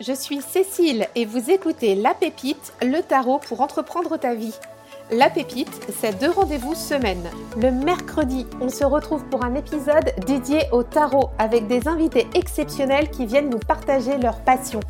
je 0.00 0.12
suis 0.12 0.40
Cécile 0.40 1.08
et 1.14 1.24
vous 1.24 1.50
écoutez 1.50 1.94
La 1.94 2.14
Pépite, 2.14 2.72
le 2.82 3.00
tarot 3.00 3.40
pour 3.48 3.60
entreprendre 3.60 4.16
ta 4.16 4.34
vie. 4.34 4.54
La 5.10 5.30
Pépite, 5.30 5.80
c'est 6.00 6.18
deux 6.20 6.30
rendez-vous 6.30 6.74
semaine. 6.74 7.28
Le 7.56 7.70
mercredi, 7.72 8.46
on 8.60 8.68
se 8.68 8.84
retrouve 8.84 9.24
pour 9.24 9.44
un 9.44 9.54
épisode 9.54 10.12
dédié 10.26 10.62
au 10.70 10.82
tarot 10.82 11.30
avec 11.38 11.66
des 11.66 11.88
invités 11.88 12.28
exceptionnels 12.34 13.10
qui 13.10 13.26
viennent 13.26 13.48
nous 13.48 13.58
partager 13.58 14.18
leur 14.18 14.40
passion. 14.40 14.80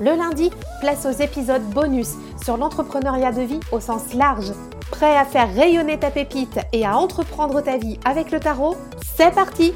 Le 0.00 0.16
lundi, 0.16 0.50
place 0.80 1.06
aux 1.06 1.22
épisodes 1.22 1.62
bonus 1.62 2.14
sur 2.42 2.56
l'entrepreneuriat 2.56 3.32
de 3.32 3.42
vie 3.42 3.60
au 3.70 3.80
sens 3.80 4.14
large. 4.14 4.52
Prêt 4.90 5.16
à 5.16 5.24
faire 5.24 5.54
rayonner 5.54 5.98
ta 5.98 6.10
pépite 6.10 6.58
et 6.72 6.86
à 6.86 6.96
entreprendre 6.96 7.60
ta 7.60 7.76
vie 7.76 8.00
avec 8.04 8.30
le 8.30 8.40
tarot? 8.40 8.76
C'est 9.16 9.34
parti 9.34 9.74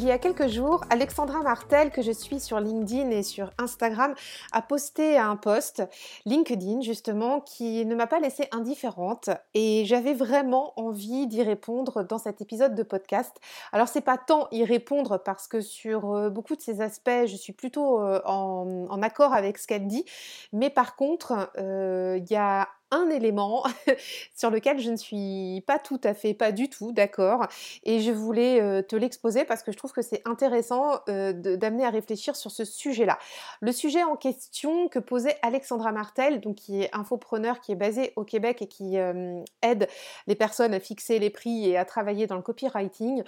Il 0.00 0.04
y 0.04 0.12
a 0.12 0.18
quelques 0.18 0.46
jours, 0.46 0.84
Alexandra 0.90 1.42
Martel, 1.42 1.90
que 1.90 2.02
je 2.02 2.12
suis 2.12 2.38
sur 2.38 2.60
LinkedIn 2.60 3.10
et 3.10 3.24
sur 3.24 3.50
Instagram, 3.58 4.14
a 4.52 4.62
posté 4.62 5.18
un 5.18 5.34
post 5.34 5.82
LinkedIn 6.24 6.82
justement 6.82 7.40
qui 7.40 7.84
ne 7.84 7.96
m'a 7.96 8.06
pas 8.06 8.20
laissée 8.20 8.46
indifférente 8.52 9.28
et 9.54 9.84
j'avais 9.86 10.14
vraiment 10.14 10.72
envie 10.78 11.26
d'y 11.26 11.42
répondre 11.42 12.04
dans 12.04 12.18
cet 12.18 12.40
épisode 12.40 12.76
de 12.76 12.84
podcast. 12.84 13.40
Alors 13.72 13.88
c'est 13.88 14.00
pas 14.00 14.18
tant 14.18 14.46
y 14.52 14.64
répondre 14.64 15.18
parce 15.18 15.48
que 15.48 15.60
sur 15.60 16.14
euh, 16.14 16.30
beaucoup 16.30 16.54
de 16.54 16.60
ces 16.60 16.80
aspects, 16.80 17.26
je 17.26 17.34
suis 17.34 17.52
plutôt 17.52 18.00
euh, 18.00 18.20
en, 18.24 19.02
accord 19.02 19.32
avec 19.32 19.58
ce 19.58 19.66
qu'elle 19.66 19.88
dit, 19.88 20.04
mais 20.52 20.70
par 20.70 20.94
contre, 20.94 21.50
euh, 21.58 22.20
il 22.20 22.30
y 22.30 22.36
a 22.36 22.68
un 22.90 23.10
élément 23.10 23.64
sur 24.36 24.50
lequel 24.50 24.78
je 24.78 24.90
ne 24.90 24.96
suis 24.96 25.62
pas 25.66 25.78
tout 25.78 26.00
à 26.04 26.14
fait, 26.14 26.34
pas 26.34 26.52
du 26.52 26.68
tout 26.68 26.92
d'accord. 26.92 27.46
Et 27.84 28.00
je 28.00 28.10
voulais 28.10 28.60
euh, 28.60 28.82
te 28.82 28.96
l'exposer 28.96 29.44
parce 29.44 29.62
que 29.62 29.72
je 29.72 29.76
trouve 29.76 29.92
que 29.92 30.02
c'est 30.02 30.22
intéressant 30.24 31.00
euh, 31.08 31.32
d'amener 31.32 31.84
à 31.84 31.90
réfléchir 31.90 32.36
sur 32.36 32.50
ce 32.50 32.64
sujet-là. 32.64 33.18
Le 33.60 33.72
sujet 33.72 34.02
en 34.04 34.16
question 34.16 34.88
que 34.88 34.98
posait 34.98 35.36
Alexandra 35.42 35.92
Martel, 35.92 36.40
donc 36.40 36.56
qui 36.56 36.82
est 36.82 36.94
infopreneur, 36.94 37.60
qui 37.60 37.72
est 37.72 37.76
basé 37.76 38.12
au 38.16 38.24
Québec 38.24 38.62
et 38.62 38.68
qui 38.68 38.98
euh, 38.98 39.42
aide 39.62 39.88
les 40.26 40.34
personnes 40.34 40.74
à 40.74 40.80
fixer 40.80 41.18
les 41.18 41.30
prix 41.30 41.68
et 41.68 41.76
à 41.76 41.84
travailler 41.84 42.26
dans 42.26 42.36
le 42.36 42.42
copywriting. 42.42 43.22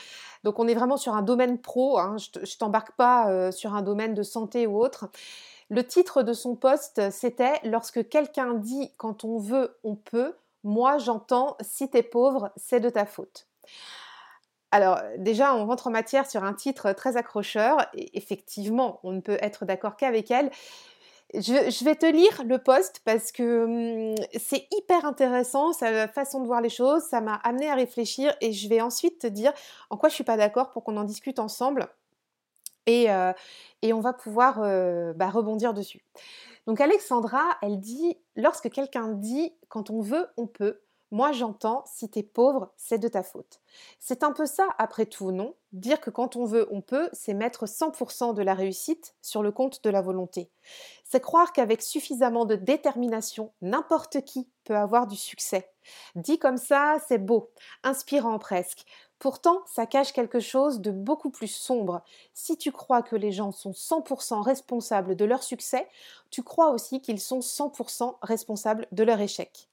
Donc 0.44 0.58
on 0.58 0.68
est 0.68 0.74
vraiment 0.74 0.96
sur 0.96 1.14
un 1.14 1.22
domaine 1.22 1.58
pro, 1.58 1.98
hein. 1.98 2.16
je 2.18 2.56
t'embarque 2.56 2.92
pas 2.92 3.52
sur 3.52 3.74
un 3.74 3.82
domaine 3.82 4.14
de 4.14 4.22
santé 4.22 4.66
ou 4.66 4.82
autre. 4.82 5.10
Le 5.70 5.86
titre 5.86 6.22
de 6.24 6.32
son 6.32 6.56
poste, 6.56 7.10
c'était 7.10 7.54
Lorsque 7.62 8.08
quelqu'un 8.08 8.54
dit 8.54 8.90
quand 8.98 9.24
on 9.24 9.38
veut, 9.38 9.78
on 9.84 9.94
peut, 9.94 10.34
moi 10.64 10.98
j'entends 10.98 11.56
si 11.60 11.88
t'es 11.88 12.02
pauvre, 12.02 12.50
c'est 12.56 12.80
de 12.80 12.90
ta 12.90 13.06
faute. 13.06 13.46
Alors 14.72 15.00
déjà, 15.18 15.54
on 15.54 15.66
rentre 15.66 15.86
en 15.86 15.90
matière 15.90 16.28
sur 16.28 16.44
un 16.44 16.54
titre 16.54 16.92
très 16.92 17.16
accrocheur, 17.16 17.86
et 17.94 18.16
effectivement, 18.16 19.00
on 19.04 19.12
ne 19.12 19.20
peut 19.20 19.38
être 19.40 19.64
d'accord 19.64 19.96
qu'avec 19.96 20.30
elle. 20.30 20.50
Je, 21.34 21.84
vais 21.84 21.94
te 21.94 22.06
lire 22.06 22.42
le 22.44 22.58
poste 22.58 23.02
parce 23.04 23.30
que 23.30 24.10
hum, 24.10 24.14
c'est 24.36 24.66
hyper 24.72 25.04
intéressant, 25.04 25.72
sa 25.72 26.08
façon 26.08 26.40
de 26.40 26.46
voir 26.46 26.60
les 26.60 26.68
choses, 26.68 27.04
ça 27.04 27.20
m'a 27.20 27.34
amené 27.36 27.70
à 27.70 27.76
réfléchir 27.76 28.34
et 28.40 28.52
je 28.52 28.68
vais 28.68 28.80
ensuite 28.80 29.20
te 29.20 29.26
dire 29.28 29.52
en 29.90 29.96
quoi 29.96 30.08
je 30.08 30.14
suis 30.16 30.24
pas 30.24 30.36
d'accord 30.36 30.70
pour 30.70 30.82
qu'on 30.82 30.96
en 30.96 31.04
discute 31.04 31.38
ensemble. 31.38 31.88
Et, 32.86 33.08
on 33.92 34.00
va 34.00 34.12
pouvoir 34.12 34.60
bah, 35.14 35.30
rebondir 35.30 35.74
dessus. 35.74 36.04
Donc 36.66 36.80
Alexandra, 36.80 37.56
elle 37.62 37.80
dit, 37.80 38.16
lorsque 38.36 38.70
quelqu'un 38.70 39.08
dit, 39.08 39.54
quand 39.68 39.90
on 39.90 40.00
veut, 40.00 40.28
on 40.36 40.46
peut, 40.46 40.80
moi 41.10 41.32
j'entends, 41.32 41.82
si 41.86 42.08
t'es 42.08 42.22
pauvre, 42.22 42.72
c'est 42.76 42.98
de 42.98 43.08
ta 43.08 43.22
faute. 43.22 43.60
C'est 43.98 44.22
un 44.22 44.32
peu 44.32 44.46
ça, 44.46 44.68
après 44.78 45.06
tout, 45.06 45.32
non? 45.32 45.54
Dire 45.72 46.00
que 46.00 46.10
quand 46.10 46.36
on 46.36 46.44
veut, 46.44 46.68
on 46.70 46.80
peut, 46.80 47.08
c'est 47.12 47.34
mettre 47.34 47.66
100% 47.66 48.34
de 48.34 48.42
la 48.42 48.54
réussite 48.54 49.14
sur 49.20 49.42
le 49.42 49.50
compte 49.50 49.82
de 49.82 49.90
la 49.90 50.02
volonté. 50.02 50.50
C'est 51.04 51.20
croire 51.20 51.52
qu'avec 51.52 51.82
suffisamment 51.82 52.44
de 52.44 52.54
détermination, 52.54 53.52
n'importe 53.60 54.20
qui 54.24 54.48
peut 54.64 54.76
avoir 54.76 55.08
du 55.08 55.16
succès. 55.16 55.72
Dit 56.14 56.38
comme 56.38 56.58
ça, 56.58 56.98
c'est 57.08 57.18
beau, 57.18 57.50
inspirant 57.82 58.38
presque. 58.38 58.84
Pourtant, 59.20 59.60
ça 59.66 59.84
cache 59.84 60.14
quelque 60.14 60.40
chose 60.40 60.80
de 60.80 60.90
beaucoup 60.90 61.28
plus 61.28 61.46
sombre. 61.46 62.02
Si 62.32 62.56
tu 62.56 62.72
crois 62.72 63.02
que 63.02 63.14
les 63.14 63.32
gens 63.32 63.52
sont 63.52 63.72
100% 63.72 64.40
responsables 64.40 65.14
de 65.14 65.26
leur 65.26 65.42
succès, 65.42 65.86
tu 66.30 66.42
crois 66.42 66.70
aussi 66.70 67.02
qu'ils 67.02 67.20
sont 67.20 67.40
100% 67.40 68.16
responsables 68.22 68.88
de 68.92 69.02
leur 69.04 69.20
échec. 69.20 69.68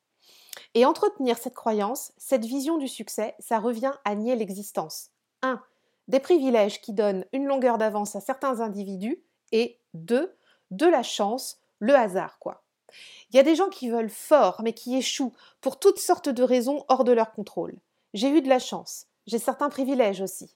Et 0.74 0.86
entretenir 0.86 1.38
cette 1.38 1.56
croyance, 1.56 2.12
cette 2.18 2.44
vision 2.44 2.78
du 2.78 2.90
succès, 2.90 3.36
ça 3.40 3.60
revient 3.60 3.94
à 4.04 4.16
nier 4.16 4.36
l'existence. 4.36 5.12
1. 5.44 5.64
Des 6.10 6.20
privilèges 6.20 6.82
qui 6.82 6.92
donnent 6.92 7.24
une 7.32 7.46
longueur 7.46 7.78
d'avance 7.78 8.18
à 8.18 8.22
certains 8.22 8.60
individus 8.60 9.24
et 9.54 9.80
2. 9.94 10.36
De 10.72 10.86
la 10.86 11.04
chance, 11.04 11.62
le 11.80 11.96
hasard 11.96 12.38
quoi. 12.40 12.64
Il 13.30 13.38
y 13.38 13.40
a 13.40 13.44
des 13.44 13.56
gens 13.56 13.70
qui 13.70 13.90
veulent 13.90 14.10
fort 14.10 14.60
mais 14.62 14.74
qui 14.74 14.98
échouent 14.98 15.34
pour 15.62 15.80
toutes 15.80 16.00
sortes 16.00 16.28
de 16.28 16.44
raisons 16.44 16.84
hors 16.90 17.06
de 17.06 17.14
leur 17.14 17.32
contrôle. 17.32 17.78
J'ai 18.14 18.28
eu 18.28 18.42
de 18.42 18.50
la 18.50 18.60
chance. 18.60 19.08
J'ai 19.28 19.40
certains 19.40 19.70
privilèges 19.70 20.22
aussi. 20.22 20.56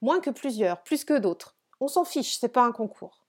Moins 0.00 0.20
que 0.20 0.30
plusieurs, 0.30 0.82
plus 0.84 1.04
que 1.04 1.18
d'autres. 1.18 1.56
On 1.80 1.88
s'en 1.88 2.04
fiche, 2.04 2.38
c'est 2.38 2.48
pas 2.48 2.64
un 2.64 2.72
concours. 2.72 3.26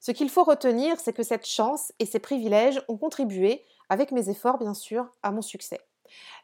Ce 0.00 0.10
qu'il 0.10 0.28
faut 0.28 0.44
retenir, 0.44 0.98
c'est 0.98 1.12
que 1.12 1.22
cette 1.22 1.46
chance 1.46 1.92
et 2.00 2.06
ces 2.06 2.18
privilèges 2.18 2.82
ont 2.88 2.96
contribué, 2.96 3.64
avec 3.88 4.10
mes 4.10 4.28
efforts 4.30 4.58
bien 4.58 4.74
sûr, 4.74 5.08
à 5.22 5.30
mon 5.30 5.42
succès. 5.42 5.80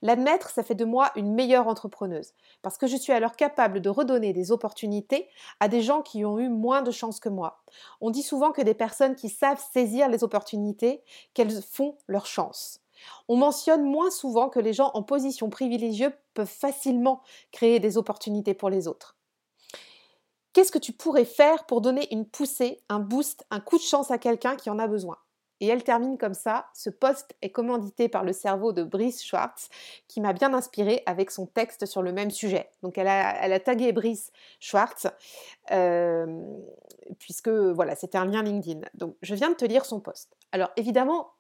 L'admettre, 0.03 0.51
ça 0.51 0.63
fait 0.63 0.75
de 0.75 0.85
moi 0.85 1.11
une 1.17 1.35
meilleure 1.35 1.69
entrepreneuse, 1.69 2.33
parce 2.63 2.79
que 2.79 2.87
je 2.87 2.97
suis 2.97 3.13
alors 3.13 3.37
capable 3.37 3.81
de 3.81 3.91
redonner 3.91 4.33
des 4.33 4.53
opportunités 4.53 5.29
à 5.59 5.69
des 5.69 5.83
gens 5.83 6.03
qui 6.03 6.25
ont 6.25 6.39
eu 6.39 6.49
moins 6.49 6.83
de 6.83 6.91
chance 6.91 7.21
que 7.21 7.29
moi. 7.29 7.63
On 8.01 8.11
dit 8.11 8.23
souvent 8.23 8.53
que 8.53 8.63
des 8.63 8.75
personnes 8.75 9.17
qui 9.17 9.29
savent 9.29 9.63
saisir 9.73 10.09
les 10.09 10.25
opportunités, 10.25 11.03
qu'elles 11.35 11.61
font 11.63 11.97
leur 12.07 12.27
chance. 12.27 12.81
On 13.29 13.37
mentionne 13.37 13.85
moins 13.85 14.11
souvent 14.11 14.49
que 14.49 14.61
les 14.61 14.73
gens 14.73 14.91
en 14.95 15.03
position 15.03 15.51
privilégiée 15.51 16.09
peuvent 16.35 16.47
facilement 16.47 17.23
créer 17.53 17.81
des 17.81 17.97
opportunités 17.99 18.55
pour 18.55 18.71
les 18.71 18.89
autres. 18.89 19.17
Qu'est-ce 20.53 20.73
que 20.73 20.79
tu 20.79 20.93
pourrais 20.93 21.25
faire 21.25 21.65
pour 21.67 21.81
donner 21.81 22.13
une 22.13 22.27
poussée, 22.27 22.83
un 22.89 22.99
boost, 22.99 23.45
un 23.51 23.61
coup 23.61 23.79
de 23.79 23.83
chance 23.83 24.11
à 24.11 24.19
quelqu'un 24.19 24.57
qui 24.57 24.69
en 24.69 24.79
a 24.79 24.89
besoin? 24.89 25.17
Et 25.61 25.67
elle 25.67 25.85
termine 25.85 26.17
comme 26.17 26.35
ça. 26.35 26.67
Ce 26.75 26.89
poste 26.91 27.37
est 27.43 27.51
commandité 27.51 28.09
par 28.09 28.25
le 28.25 28.33
cerveau 28.33 28.73
de 28.73 28.83
Brice 28.83 29.23
Schwartz, 29.23 29.69
qui 30.09 30.21
m'a 30.21 30.33
bien 30.33 30.55
inspiré 30.55 31.03
avec 31.07 31.31
son 31.31 31.47
texte 31.47 31.87
sur 31.87 32.03
le 32.03 32.13
même 32.13 32.31
sujet. 32.31 32.71
Donc 32.83 32.97
elle 32.97 33.09
a, 33.09 33.61
tagué 33.61 33.93
Brice 33.93 34.33
Schwartz, 34.59 35.07
euh, 35.71 36.43
puisque 37.19 37.49
voilà, 37.49 37.95
c'était 37.95 38.19
un 38.19 38.25
lien 38.25 38.43
LinkedIn. 38.43 38.81
Donc 38.95 39.17
je 39.23 39.35
viens 39.35 39.51
de 39.51 39.55
te 39.55 39.67
lire 39.67 39.85
son 39.85 40.01
poste. 40.01 40.35
Alors 40.53 40.71
évidemment, 40.77 41.31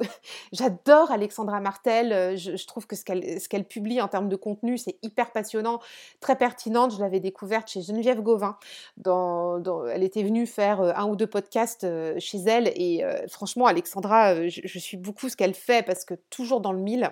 J'adore 0.52 1.10
Alexandra 1.10 1.60
Martel. 1.60 2.12
Euh, 2.12 2.36
je, 2.36 2.66
trouve 2.66 2.86
que 2.86 2.96
ce 2.96 3.04
qu'elle 3.48 3.64
publie 3.64 4.00
en 4.00 4.08
termes 4.08 4.28
de 4.28 4.36
contenu, 4.36 4.78
c'est 4.78 4.98
hyper 5.02 5.32
passionnant, 5.32 5.80
très 6.20 6.36
pertinente. 6.36 6.94
Je 6.94 7.00
l'avais 7.00 7.20
découverte 7.20 7.68
chez 7.68 7.82
Geneviève 7.82 8.20
Gauvin. 8.20 8.56
elle 9.04 10.02
était 10.02 10.22
venue 10.22 10.46
faire 10.46 10.80
euh, 10.80 10.92
un 10.94 11.06
ou 11.06 11.16
deux 11.16 11.26
podcasts 11.26 11.84
euh, 11.84 12.14
chez 12.18 12.38
elle. 12.38 12.68
Et 12.76 13.04
franchement, 13.28 13.66
Alexandra, 13.66 14.48
je, 14.48 14.78
suis 14.78 14.96
beaucoup 14.96 15.28
ce 15.28 15.36
qu'elle 15.36 15.54
fait 15.54 15.84
parce 15.84 16.04
que 16.04 16.14
toujours 16.30 16.60
dans 16.60 16.72
le 16.72 16.80
mille. 16.80 17.10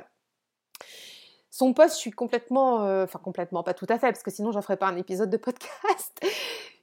Son 1.50 1.72
poste, 1.72 1.96
je 1.96 2.00
suis 2.00 2.10
complètement, 2.10 3.02
enfin 3.02 3.18
complètement, 3.18 3.62
pas 3.62 3.74
tout 3.74 3.86
à 3.88 3.98
fait, 3.98 4.12
parce 4.12 4.22
que 4.22 4.30
sinon 4.30 4.52
j'en 4.52 4.62
ferais 4.62 4.76
pas 4.76 4.86
un 4.86 4.96
épisode 4.96 5.30
de 5.30 5.36
podcast 5.36 6.20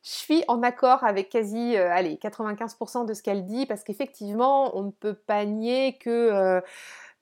suis 0.10 0.44
en 0.48 0.62
accord 0.64 1.04
avec 1.04 1.30
quasi 1.30 1.76
euh, 1.76 1.92
allez, 1.92 2.16
95% 2.16 3.06
de 3.06 3.14
ce 3.14 3.24
qu'elle 3.24 3.46
dit 3.46 3.66
parce 3.66 3.84
qu'effectivement, 3.84 4.78
on 4.78 4.84
ne 4.84 4.92
peut 4.92 5.16
pas 5.16 5.46
nier 5.46 5.98
que. 5.98 6.10
Euh, 6.10 6.62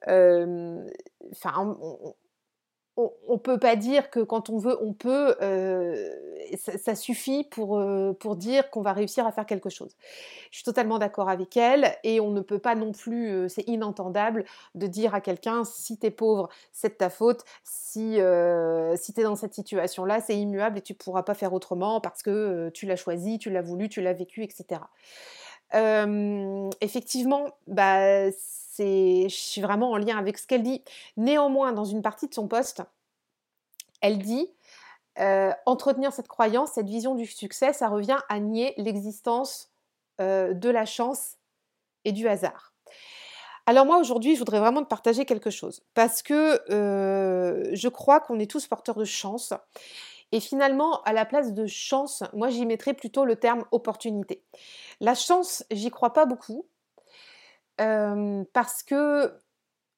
euh, 0.09 0.85
enfin, 1.31 1.77
on 1.81 2.13
ne 2.97 3.37
peut 3.37 3.57
pas 3.57 3.75
dire 3.75 4.09
que 4.09 4.19
quand 4.19 4.49
on 4.49 4.57
veut, 4.57 4.77
on 4.81 4.93
peut, 4.93 5.35
euh, 5.41 6.09
ça, 6.57 6.95
suffit 6.95 7.43
pour, 7.43 7.77
euh, 7.79 8.13
pour 8.13 8.35
dire 8.35 8.69
qu'on 8.69 8.81
va 8.81 8.93
réussir 8.93 9.25
à 9.25 9.31
faire 9.31 9.45
quelque 9.45 9.69
chose. 9.69 9.95
Je 10.51 10.57
suis 10.57 10.63
totalement 10.63 10.99
d'accord 10.99 11.29
avec 11.29 11.57
elle 11.57 11.95
et 12.03 12.19
on 12.19 12.31
ne 12.31 12.41
peut 12.41 12.59
pas 12.59 12.75
non 12.75 12.91
plus, 12.91 13.29
euh, 13.29 13.47
c'est 13.47 13.67
inentendable 13.67 14.45
de 14.75 14.87
dire 14.87 15.15
à 15.15 15.21
quelqu'un 15.21 15.63
si 15.63 15.97
tu 15.97 16.07
es 16.07 16.11
pauvre, 16.11 16.49
c'est 16.71 16.89
de 16.89 16.95
ta 16.95 17.09
faute, 17.09 17.43
si, 17.63 18.19
si 18.95 19.13
tu 19.13 19.21
es 19.21 19.23
dans 19.23 19.35
cette 19.35 19.53
situation-là, 19.53 20.21
c'est 20.21 20.37
immuable 20.37 20.77
et 20.77 20.81
tu 20.81 20.93
ne 20.93 20.97
pourras 20.97 21.23
pas 21.23 21.33
faire 21.33 21.53
autrement 21.53 21.99
parce 21.99 22.21
que 22.21 22.69
tu 22.73 22.85
l'as 22.85 22.95
choisi, 22.95 23.39
tu 23.39 23.49
l'as 23.49 23.61
voulu, 23.61 23.89
tu 23.89 24.01
l'as 24.01 24.13
vécu, 24.13 24.43
etc. 24.43 24.81
effectivement, 25.73 27.49
bah, 27.67 28.29
je 28.29 29.27
suis 29.29 29.61
vraiment 29.61 29.91
en 29.91 29.97
lien 29.97 30.17
avec 30.17 30.37
ce 30.37 30.47
qu'elle 30.47 30.63
dit. 30.63 30.83
Néanmoins, 31.17 31.73
dans 31.73 31.85
une 31.85 32.01
partie 32.01 32.27
de 32.27 32.33
son 32.33 32.47
poste, 32.47 32.83
elle 34.01 34.19
dit 34.19 34.49
entretenir 35.65 36.11
cette 36.11 36.27
croyance, 36.27 36.71
cette 36.71 36.87
vision 36.87 37.15
du 37.15 37.25
succès, 37.25 37.73
ça 37.73 37.87
revient 37.87 38.19
à 38.29 38.39
nier 38.39 38.73
l'existence 38.77 39.71
de 40.19 40.69
la 40.69 40.85
chance 40.85 41.37
et 42.05 42.11
du 42.11 42.27
hasard. 42.27 42.73
Alors 43.65 43.85
moi 43.85 43.97
aujourd'hui, 43.97 44.33
je 44.33 44.39
voudrais 44.39 44.59
vraiment 44.59 44.83
te 44.83 44.89
partager 44.89 45.25
quelque 45.25 45.49
chose 45.49 45.83
parce 45.93 46.21
que 46.21 46.61
je 46.69 47.87
crois 47.87 48.19
qu'on 48.19 48.39
est 48.39 48.49
tous 48.49 48.67
porteurs 48.67 48.97
de 48.97 49.05
chance 49.05 49.53
Et 50.33 50.39
finalement, 50.39 51.03
à 51.03 51.13
la 51.13 51.25
place 51.25 51.53
de 51.53 51.67
chance, 51.67 52.23
moi 52.33 52.49
j'y 52.49 52.65
mettrais 52.65 52.95
plutôt 52.95 53.23
le 53.23 53.35
terme 53.35 53.65
opportunité. 53.71 54.43
La 54.99 55.13
chance, 55.13 55.63
j'y 55.69 55.91
crois 55.91 56.11
pas 56.11 56.25
beaucoup. 56.25 56.65
parce 57.77 58.81
que, 58.81 59.31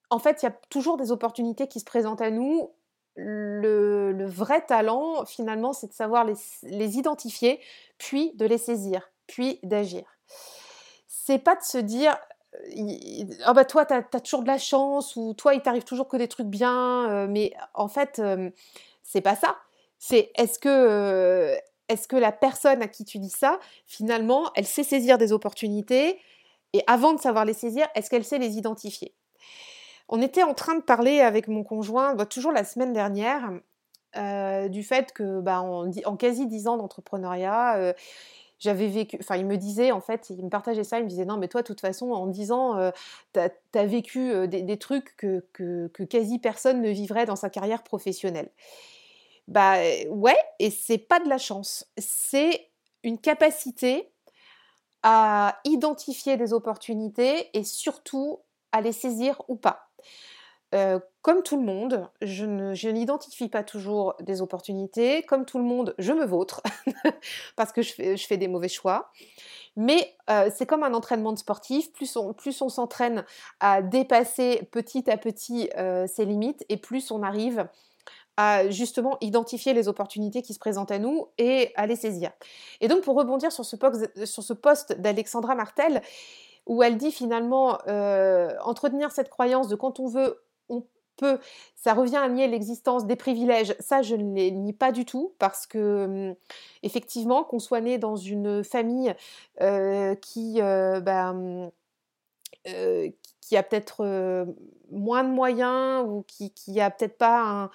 en 0.10 0.20
fait, 0.20 0.44
il 0.44 0.46
y 0.46 0.50
a 0.50 0.56
toujours 0.70 0.98
des 0.98 1.14
opportunités 1.14 1.70
qui 1.70 1.80
se 1.80 1.86
présentent 1.86 2.22
à 2.22 2.32
nous. 2.32 2.70
Le, 3.16 4.26
vrai 4.26 4.66
talent, 4.66 5.26
finalement, 5.26 5.72
c'est 5.72 5.88
de 5.88 5.94
savoir 5.94 6.26
les, 6.26 6.98
identifier, 6.98 7.62
puis 7.98 8.34
de 8.36 8.46
les 8.46 8.58
saisir, 8.58 9.10
puis 9.28 9.60
d'agir. 9.64 10.04
C'est 11.08 11.40
pas 11.40 11.56
de 11.56 11.64
se 11.64 11.78
dire, 11.78 12.18
oh 13.48 13.54
bah 13.54 13.64
toi, 13.64 13.86
tu 13.86 13.94
as, 13.94 14.02
toujours 14.20 14.42
de 14.42 14.48
la 14.48 14.58
chance, 14.58 15.16
ou 15.16 15.34
toi, 15.34 15.54
il 15.54 15.62
t'arrive 15.62 15.86
toujours 15.86 16.10
que 16.10 16.18
des 16.18 16.28
trucs 16.28 16.48
bien, 16.48 17.26
mais 17.28 17.54
en 17.74 17.88
fait, 17.88 18.22
c'est 19.02 19.22
pas 19.22 19.38
ça. 19.38 19.56
C'est 20.07 20.31
est-ce 20.36 20.60
que, 20.60 21.57
est-ce 21.90 22.07
que 22.07 22.16
la 22.16 22.31
personne 22.31 22.84
à 22.84 22.88
qui 22.88 23.06
tu 23.06 23.18
dis 23.18 23.31
ça, 23.31 23.60
finalement, 23.88 24.52
elle 24.54 24.68
sait 24.68 24.84
saisir 24.84 25.18
des 25.18 25.34
opportunités, 25.34 26.19
et 26.74 26.84
avant 26.86 27.13
de 27.13 27.19
savoir 27.19 27.44
les 27.44 27.56
saisir, 27.56 27.88
est-ce 27.96 28.12
qu'elle 28.12 28.24
sait 28.24 28.38
les 28.38 28.60
identifier? 28.60 29.16
On 30.07 30.22
était 30.22 30.44
en 30.44 30.54
train 30.54 30.75
de 30.75 30.84
parler 30.84 31.22
avec 31.22 31.48
mon 31.48 31.63
conjoint, 31.63 32.13
bah, 32.13 32.28
toujours 32.28 32.52
la 32.52 32.63
semaine 32.63 32.94
dernière, 32.94 33.52
du 34.69 34.84
fait 34.84 35.12
que 35.12 35.42
bah, 35.42 35.62
en, 35.62 35.90
quasi 36.18 36.46
dix 36.46 36.68
ans 36.68 36.78
d'entrepreneuriat, 36.78 37.96
j'avais 38.60 38.88
vécu, 38.88 39.18
enfin 39.19 39.38
il 39.38 39.48
me 39.48 39.58
disait 39.58 39.92
en 39.92 40.01
fait, 40.01 40.30
il 40.30 40.46
me 40.46 40.50
partageait 40.50 40.84
ça, 40.84 41.00
il 41.00 41.06
me 41.06 41.10
disait 41.10 41.25
non 41.25 41.38
mais 41.38 41.48
toi 41.48 41.63
de 41.63 41.68
toute 41.68 41.81
façon 41.81 42.12
en 42.12 42.28
10 42.28 42.51
ans, 42.51 42.78
euh, 42.78 42.92
tu 43.34 43.40
as, 43.40 43.86
vécu 43.86 44.31
euh, 44.31 44.46
des, 44.46 44.78
trucs 44.78 45.18
que, 45.18 45.88
quasi 46.06 46.38
personne 46.38 46.81
ne 46.81 46.90
vivrait 46.90 47.25
dans 47.25 47.36
sa 47.36 47.50
carrière 47.50 47.84
professionnelle. 47.84 48.51
Bah 49.47 49.77
ouais, 50.09 50.38
et 50.59 50.71
c'est 50.71 50.97
pas 50.97 51.19
de 51.19 51.30
la 51.30 51.38
chance, 51.38 51.86
c'est 51.97 52.71
une 53.03 53.19
capacité 53.19 54.12
à 55.03 55.59
identifier 55.65 56.36
des 56.36 56.51
opportunités 56.51 57.56
et 57.56 57.63
surtout 57.63 58.39
à 58.71 58.81
les 58.81 58.92
saisir 58.92 59.42
ou 59.47 59.56
pas. 59.56 59.92
Euh, 60.74 61.00
comme 61.21 61.42
tout 61.44 61.57
le 61.57 61.63
monde, 61.63 62.09
je, 62.21 62.45
n'identifie 62.89 63.47
pas 63.47 63.63
toujours 63.63 64.15
des 64.19 64.42
opportunités. 64.42 65.24
Comme 65.24 65.45
tout 65.45 65.57
le 65.57 65.63
monde, 65.63 65.95
je 66.00 66.12
me 66.12 66.25
vautre 66.25 66.62
parce 67.56 67.71
que 67.71 67.81
je 67.81 67.94
fais, 68.27 68.38
des 68.38 68.48
mauvais 68.48 68.68
choix. 68.68 69.12
Mais 69.77 70.15
euh, 70.30 70.50
c'est 70.53 70.65
comme 70.65 70.83
un 70.83 70.94
entraînement 70.94 71.33
de 71.33 71.38
sportif. 71.38 71.94
Plus 71.94 72.15
on, 72.18 72.33
plus 72.33 72.62
on 72.62 72.69
s'entraîne 72.69 73.25
à 73.59 73.81
dépasser 73.81 74.68
petit 74.71 75.09
à 75.09 75.18
petit 75.18 75.69
euh, 75.77 76.07
ses 76.07 76.25
limites 76.25 76.65
et 76.68 76.77
plus 76.77 77.12
on 77.12 77.24
arrive 77.24 77.68
à 78.38 78.70
justement 78.70 79.18
identifier 79.22 79.74
les 79.74 79.88
opportunités 79.88 80.42
qui 80.42 80.54
se 80.54 80.60
présentent 80.60 80.92
à 80.92 81.00
nous 81.00 81.28
et 81.38 81.72
à 81.76 81.88
les 81.88 81.96
saisir. 81.96 82.32
Et 82.82 82.88
donc 82.88 83.02
pour 83.02 83.16
rebondir 83.16 83.52
sur 83.52 83.66
ce, 83.66 84.54
poste 84.54 85.00
d'Alexandra 85.00 85.56
Martel, 85.56 86.02
où 86.66 86.84
elle 86.84 86.98
dit 86.98 87.12
finalement 87.12 87.78
entretenir 88.64 89.12
cette 89.12 89.30
croyance 89.30 89.68
de 89.68 89.76
quand 89.76 90.00
on 90.00 90.08
veut, 90.08 90.44
on 90.70 90.84
peut, 91.16 91.40
ça 91.76 91.94
revient 91.94 92.18
à 92.18 92.30
nier 92.30 92.48
l'existence 92.48 93.06
des 93.06 93.16
privilèges. 93.16 93.76
Ça, 93.80 94.02
je 94.02 94.16
ne 94.16 94.36
les 94.36 94.52
nie 94.52 94.74
pas 94.74 94.92
du 94.92 95.06
tout 95.06 95.34
parce 95.40 95.66
que, 95.66 96.06
hum, 96.06 96.36
effectivement, 96.84 97.44
qu'on 97.44 97.60
soit 97.60 97.82
né 97.82 97.98
dans 97.98 98.16
une 98.16 98.64
famille 98.64 99.14
euh, 99.62 100.16
qui, 100.16 100.62
euh, 100.62 101.00
bah, 101.00 101.32
hum, 101.32 101.72
euh, 102.68 103.10
qui 103.42 103.58
a 103.58 103.64
peut-être 103.64 104.48
moins 104.92 105.24
de 105.24 105.30
moyens 105.30 106.04
ou 106.08 106.24
qui, 106.28 106.52
qui 106.52 106.82
a 106.82 106.90
peut-être 106.90 107.18
pas 107.18 107.42
un, 107.42 107.70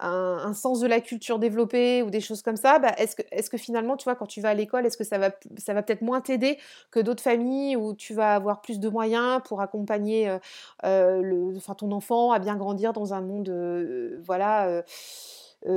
un, 0.00 0.54
sens 0.54 0.80
de 0.80 0.86
la 0.86 1.00
culture 1.00 1.38
développé 1.38 2.02
ou 2.02 2.10
des 2.10 2.20
choses 2.20 2.42
comme 2.42 2.56
ça, 2.56 2.78
bah, 2.78 2.92
est-ce 2.98 3.50
que, 3.50 3.58
finalement, 3.58 3.96
tu 3.96 4.04
vois, 4.04 4.14
quand 4.14 4.26
tu 4.26 4.40
vas 4.40 4.50
à 4.50 4.54
l'école, 4.54 4.86
est-ce 4.86 4.96
que 4.96 5.04
ça 5.04 5.18
va, 5.18 5.30
peut-être 5.30 6.02
moins 6.02 6.20
t'aider 6.20 6.58
que 6.90 7.00
d'autres 7.00 7.22
familles 7.22 7.76
où 7.76 7.94
tu 7.94 8.14
vas 8.14 8.34
avoir 8.34 8.60
plus 8.60 8.80
de 8.80 8.88
moyens 8.88 9.40
pour 9.44 9.60
accompagner 9.60 10.28
euh, 10.28 10.38
euh, 10.84 11.20
le, 11.22 11.58
ton 11.76 11.92
enfant 11.92 12.32
à 12.32 12.38
bien 12.38 12.56
grandir 12.56 12.92
dans 12.92 13.14
un 13.14 13.20
monde, 13.20 13.48
euh, 13.48 14.18
voilà. 14.24 14.82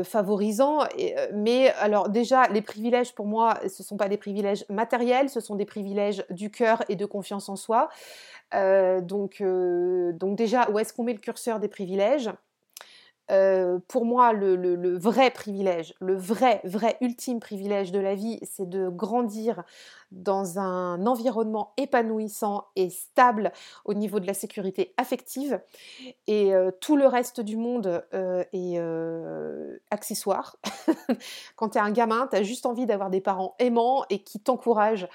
favorisant? 0.04 0.80
mais 1.34 1.70
alors 1.80 2.10
déjà, 2.10 2.48
les 2.48 2.62
privilèges 2.62 3.14
pour 3.14 3.26
moi, 3.26 3.60
ce 3.68 3.84
ne 3.84 3.86
sont 3.86 3.98
pas 3.98 4.08
des 4.08 4.18
privilèges 4.18 4.66
matériels, 4.70 5.30
ce 5.30 5.42
sont 5.42 5.56
des 5.56 5.66
privilèges 5.66 6.26
du 6.30 6.50
cœur 6.50 6.84
et 6.90 6.96
de 6.96 7.06
confiance 7.06 7.50
en 7.50 7.56
soi. 7.56 7.90
donc, 8.54 9.44
donc 9.44 10.38
déjà, 10.38 10.70
où 10.72 10.80
est-ce 10.80 10.94
qu'on 10.94 11.04
met 11.04 11.14
le 11.14 11.20
curseur 11.20 11.60
des 11.60 11.68
privilèges? 11.68 12.30
Euh, 13.32 13.80
pour 13.88 14.06
moi, 14.06 14.34
le, 14.34 14.98
vrai 14.98 15.32
privilège, 15.32 15.94
le 16.00 16.16
vrai, 16.16 16.62
vrai 16.64 16.98
ultime 17.02 17.40
privilège 17.40 17.92
de 17.92 18.00
la 18.00 18.16
vie, 18.16 18.40
c'est 18.44 18.68
de 18.68 18.90
grandir 18.90 19.64
dans 20.12 20.60
un 20.60 21.08
environnement 21.08 21.74
épanouissant 21.78 22.68
et 22.76 22.90
stable 22.90 23.52
au 23.86 23.94
niveau 23.94 24.20
de 24.20 24.28
la 24.28 24.34
sécurité 24.34 24.94
affective. 24.98 25.62
Et 26.28 26.54
euh, 26.54 26.72
tout 26.82 26.96
le 26.96 27.08
reste 27.08 27.40
du 27.40 27.58
monde 27.58 28.04
euh, 28.14 28.44
est 28.52 28.80
accessoire. 29.90 30.58
Quand 31.56 31.70
tu 31.70 31.78
es 31.78 31.82
un 31.82 31.92
gamin, 31.92 32.28
tu 32.30 32.38
as 32.38 32.44
juste 32.44 32.66
envie 32.66 32.86
d'avoir 32.86 33.10
des 33.10 33.22
parents 33.22 33.56
aimants 33.60 34.06
et 34.10 34.20
qui 34.20 34.40
t'encouragent 34.40 35.08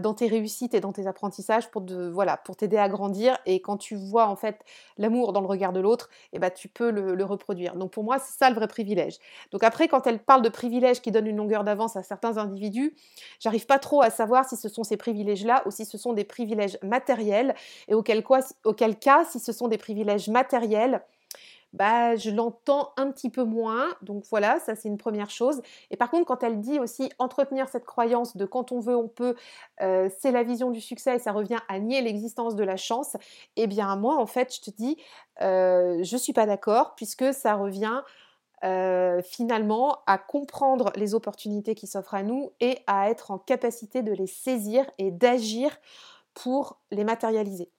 dans 0.00 0.14
tes 0.14 0.26
réussites 0.26 0.74
et 0.74 0.80
dans 0.80 0.92
tes 0.92 1.06
apprentissages 1.06 1.70
pour 1.70 1.84
voilà 2.12 2.36
pour 2.36 2.56
t'aider 2.56 2.76
à 2.76 2.88
grandir. 2.88 3.38
Et 3.46 3.60
quand 3.60 3.76
tu 3.76 3.94
vois 3.94 4.26
en 4.28 4.36
fait 4.36 4.60
l'amour 4.98 5.32
dans 5.32 5.40
le 5.40 5.46
regard 5.46 5.72
de 5.72 5.80
l'autre 5.80 6.08
et 6.32 6.36
eh 6.36 6.38
ben, 6.38 6.50
tu 6.50 6.68
peux 6.68 6.90
le, 6.90 7.24
reproduire. 7.24 7.76
Donc 7.76 7.90
pour 7.90 8.04
moi 8.04 8.18
c'est 8.18 8.38
ça 8.38 8.48
le 8.50 8.56
vrai 8.56 8.68
privilège. 8.68 9.18
Donc 9.52 9.64
après 9.64 9.88
quand 9.88 10.06
elle 10.06 10.18
parle 10.18 10.42
de 10.42 10.48
privilèges 10.48 11.00
qui 11.00 11.10
donnent 11.10 11.26
une 11.26 11.36
longueur 11.36 11.64
d'avance 11.64 11.96
à 11.96 12.02
certains 12.02 12.38
individus 12.38 12.94
j'arrive 13.40 13.66
pas 13.66 13.78
trop 13.78 14.02
à 14.02 14.10
savoir 14.10 14.48
si 14.48 14.56
ce 14.56 14.68
sont 14.68 14.84
ces 14.84 14.96
privilèges 14.96 15.44
là 15.44 15.62
ou 15.66 15.70
si 15.70 15.84
ce 15.84 15.98
sont 15.98 16.12
des 16.12 16.24
privilèges 16.24 16.78
matériels 16.82 17.54
et 17.88 17.94
auquel 17.94 18.22
cas 18.24 19.24
si 19.24 19.40
ce 19.40 19.52
sont 19.52 19.68
des 19.68 19.78
privilèges 19.78 20.28
matériels 20.28 21.02
bah, 21.76 22.16
je 22.16 22.30
l'entends 22.30 22.92
un 22.96 23.10
petit 23.10 23.30
peu 23.30 23.44
moins. 23.44 23.88
Donc 24.02 24.24
voilà, 24.30 24.58
ça 24.60 24.74
c'est 24.74 24.88
une 24.88 24.96
première 24.96 25.30
chose. 25.30 25.60
Et 25.90 25.96
par 25.96 26.10
contre, 26.10 26.24
quand 26.26 26.42
elle 26.42 26.60
dit 26.60 26.78
aussi 26.78 27.10
entretenir 27.18 27.68
cette 27.68 27.84
croyance 27.84 28.36
de 28.36 28.46
quand 28.46 28.72
on 28.72 28.80
veut, 28.80 28.96
on 28.96 29.08
peut, 29.08 29.36
euh, 29.82 30.08
c'est 30.18 30.32
la 30.32 30.42
vision 30.42 30.70
du 30.70 30.80
succès 30.80 31.16
et 31.16 31.18
ça 31.18 31.32
revient 31.32 31.58
à 31.68 31.78
nier 31.78 32.00
l'existence 32.00 32.56
de 32.56 32.64
la 32.64 32.76
chance, 32.76 33.16
eh 33.56 33.66
bien 33.66 33.94
moi 33.96 34.16
en 34.16 34.26
fait, 34.26 34.54
je 34.54 34.60
te 34.62 34.70
dis, 34.74 34.96
euh, 35.42 36.02
je 36.02 36.14
ne 36.14 36.20
suis 36.20 36.32
pas 36.32 36.46
d'accord 36.46 36.94
puisque 36.96 37.34
ça 37.34 37.54
revient 37.54 38.02
euh, 38.64 39.20
finalement 39.22 39.98
à 40.06 40.16
comprendre 40.16 40.90
les 40.96 41.14
opportunités 41.14 41.74
qui 41.74 41.86
s'offrent 41.86 42.14
à 42.14 42.22
nous 42.22 42.52
et 42.60 42.78
à 42.86 43.10
être 43.10 43.30
en 43.30 43.38
capacité 43.38 44.02
de 44.02 44.12
les 44.12 44.26
saisir 44.26 44.86
et 44.96 45.10
d'agir 45.10 45.76
pour 46.32 46.80
les 46.90 47.04
matérialiser. 47.04 47.70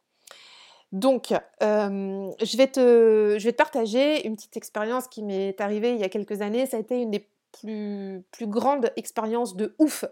Donc, 0.91 1.34
je, 1.62 2.58
vais 2.58 2.67
te, 2.67 3.36
je 3.38 3.44
vais 3.44 3.51
te 3.51 3.58
partager 3.58 4.25
une 4.25 4.36
petite 4.36 4.58
expérience 4.58 5.08
qui 5.08 5.24
m'est 5.24 5.60
arrivée 5.60 5.91
il 5.91 6.00
y 6.00 6.03
a 6.03 6.10
quelques 6.10 6.41
années. 6.41 6.65
Ça 6.65 6.77
a 6.77 6.79
été 6.79 7.01
une 7.01 7.12
des 7.12 7.27
plus, 7.51 8.24
grandes 8.41 8.91
expériences 8.96 9.56
de 9.56 9.75
ouf 9.79 10.06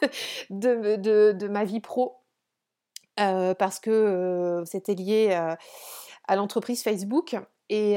de, 0.50 0.96
de, 0.96 1.48
ma 1.48 1.64
vie 1.64 1.80
pro. 1.80 2.16
parce 3.16 3.78
que 3.78 4.62
c'était 4.64 4.94
lié 4.94 5.32
à 6.28 6.36
l'entreprise 6.36 6.82
Facebook. 6.82 7.36
Et, 7.74 7.94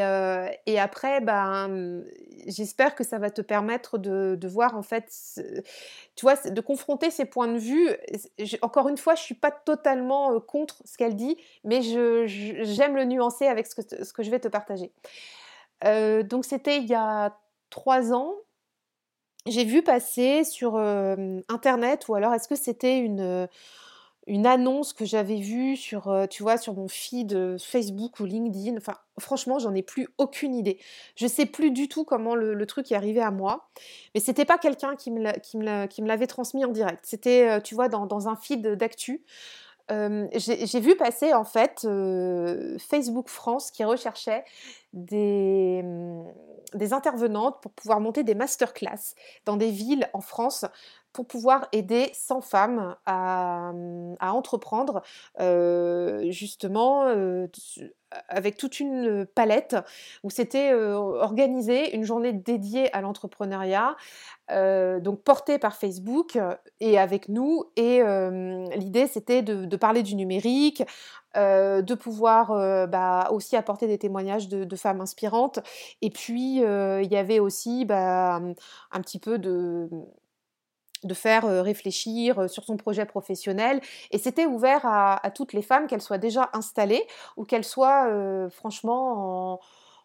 et, 0.67 0.79
après, 0.79 1.20
ben, 1.20 2.05
j'espère 2.48 2.96
que 2.96 3.03
ça 3.03 3.17
va 3.17 3.29
te 3.29 3.41
permettre 3.41 3.98
de, 3.98 4.48
voir 4.48 4.77
en 4.77 4.82
fait, 4.84 5.12
tu 6.15 6.22
vois, 6.22 6.38
de 6.38 6.62
confronter 6.62 7.12
ces 7.12 7.25
points 7.25 7.50
de 7.50 7.58
vue. 7.58 7.89
encore 8.62 8.88
une 8.88 8.96
fois, 8.96 9.15
je 9.15 9.22
suis 9.22 9.36
pas 9.36 9.51
totalement 9.51 10.39
contre 10.39 10.82
ce 10.86 10.98
qu'elle 10.98 11.17
dit, 11.17 11.36
mais 11.65 11.82
j'aime 11.82 12.96
le 12.96 13.03
nuancer 13.03 13.48
avec 13.48 13.67
ce 13.67 13.75
que, 13.75 14.05
ce 14.05 14.13
que, 14.13 14.24
je 14.24 14.32
vais 14.32 14.39
te 14.39 14.48
partager. 14.48 14.94
donc 15.84 16.46
c'était 16.46 16.77
il 16.77 16.86
y 16.86 16.96
a 16.96 17.38
trois 17.70 18.13
ans. 18.13 18.34
J'ai 19.46 19.65
vu 19.65 19.84
passer 19.84 20.46
sur 20.46 20.77
internet, 21.50 22.08
ou 22.08 22.15
alors 22.15 22.34
est-ce 22.34 22.48
que 22.48 22.55
c'était 22.55 23.00
une 23.00 23.50
une 24.27 24.48
annonce 24.48 24.94
que 24.94 25.05
j'avais 25.05 25.38
vue 25.38 25.75
sur, 25.75 26.08
euh, 26.08 26.25
tu 26.25 26.41
vois, 26.41 26.58
sur 26.58 26.74
mon 26.74 26.88
feed 26.88 27.58
Facebook 27.60 28.20
ou 28.20 28.25
LinkedIn. 28.25 28.77
Enfin, 28.77 28.96
franchement, 29.20 29.60
j'en 29.60 29.74
ai 29.75 29.84
plus 29.84 30.08
aucune 30.17 30.55
idée. 30.55 30.79
Je 31.15 31.27
sais 31.27 31.46
plus 31.46 31.72
du 31.72 31.88
tout 31.88 32.03
comment 32.05 32.36
le, 32.36 32.65
truc 32.65 32.91
est 32.91 32.96
arrivé 32.96 33.22
à 33.22 33.32
moi. 33.32 33.70
Mais 34.13 34.22
c'était 34.22 34.46
pas 34.46 34.58
quelqu'un 34.58 34.96
qui 34.96 35.12
me 35.12 36.08
l'avait 36.08 36.27
transmis 36.27 36.65
en 36.65 36.72
direct. 36.72 37.01
C'était, 37.03 37.50
euh, 37.50 37.60
tu 37.60 37.75
vois, 37.75 37.88
dans, 37.88 38.27
un 38.27 38.36
feed 38.36 38.67
d'actu. 38.67 39.24
Euh, 39.91 40.27
j'ai 40.34 40.79
vu 40.79 40.96
passer 40.96 41.34
en 41.36 41.44
fait 41.44 41.88
Facebook 42.79 43.29
France 43.29 43.70
qui 43.70 43.84
recherchait 43.84 44.44
des, 44.94 45.84
mmh, 45.84 46.24
des 46.74 46.94
intervenantes 46.94 47.62
pour 47.62 47.72
pouvoir 47.72 48.00
monter 48.00 48.24
des 48.24 48.34
masterclass 48.34 49.13
dans 49.46 49.58
des 49.58 49.70
villes 49.70 50.10
en 50.13 50.22
France 50.22 50.65
pour 51.15 51.25
pouvoir 51.25 51.69
aider 51.72 52.10
100 52.13 52.41
femmes 52.41 52.95
à, 53.05 53.72
mmh, 53.74 54.17
entreprendre 54.19 55.01
justement 56.29 57.05
avec 58.29 58.57
toute 58.57 58.79
une 58.79 59.25
palette 59.25 59.75
où 60.24 60.29
c'était 60.29 60.74
organisé 60.74 61.95
une 61.95 62.03
journée 62.03 62.34
dédiée 62.34 62.93
à 62.93 63.01
l'entrepreneuriat, 63.01 63.95
donc 64.50 65.22
portée 65.24 65.57
par 65.57 65.75
Facebook 65.75 66.38
et 66.79 66.98
avec 66.98 67.29
nous. 67.29 67.65
Et 67.77 68.01
l'idée 68.75 69.07
c'était 69.07 69.41
de, 69.41 69.75
parler 69.75 70.03
du 70.03 70.15
numérique, 70.15 70.84
de 71.36 71.93
pouvoir 71.93 72.88
bah, 72.88 73.29
aussi 73.31 73.55
apporter 73.55 73.88
des 73.88 73.98
témoignages 73.98 74.48
de, 74.48 74.75
femmes 74.75 75.01
inspirantes. 75.01 75.60
Et 76.01 76.10
puis 76.10 76.57
il 76.60 77.12
y 77.12 77.17
avait 77.17 77.39
aussi 77.39 77.86
bah, 77.86 78.41
un 78.91 79.01
petit 79.01 79.19
peu 79.19 79.39
de 79.39 79.89
de 81.05 81.13
faire 81.13 81.45
réfléchir 81.63 82.50
sur 82.50 82.63
son 82.63 82.77
projet 82.77 83.05
professionnel. 83.05 83.81
Et 84.12 84.17
c'était 84.17 84.45
ouvert 84.45 84.81
à, 84.85 85.31
toutes 85.33 85.53
les 85.53 85.62
femmes, 85.62 85.88
qu'elles 85.88 86.01
soient 86.01 86.17
déjà 86.17 86.50
installées 86.53 87.05
ou 87.38 87.45
qu'elles 87.45 87.63
soient 87.63 88.09
franchement 88.50 89.59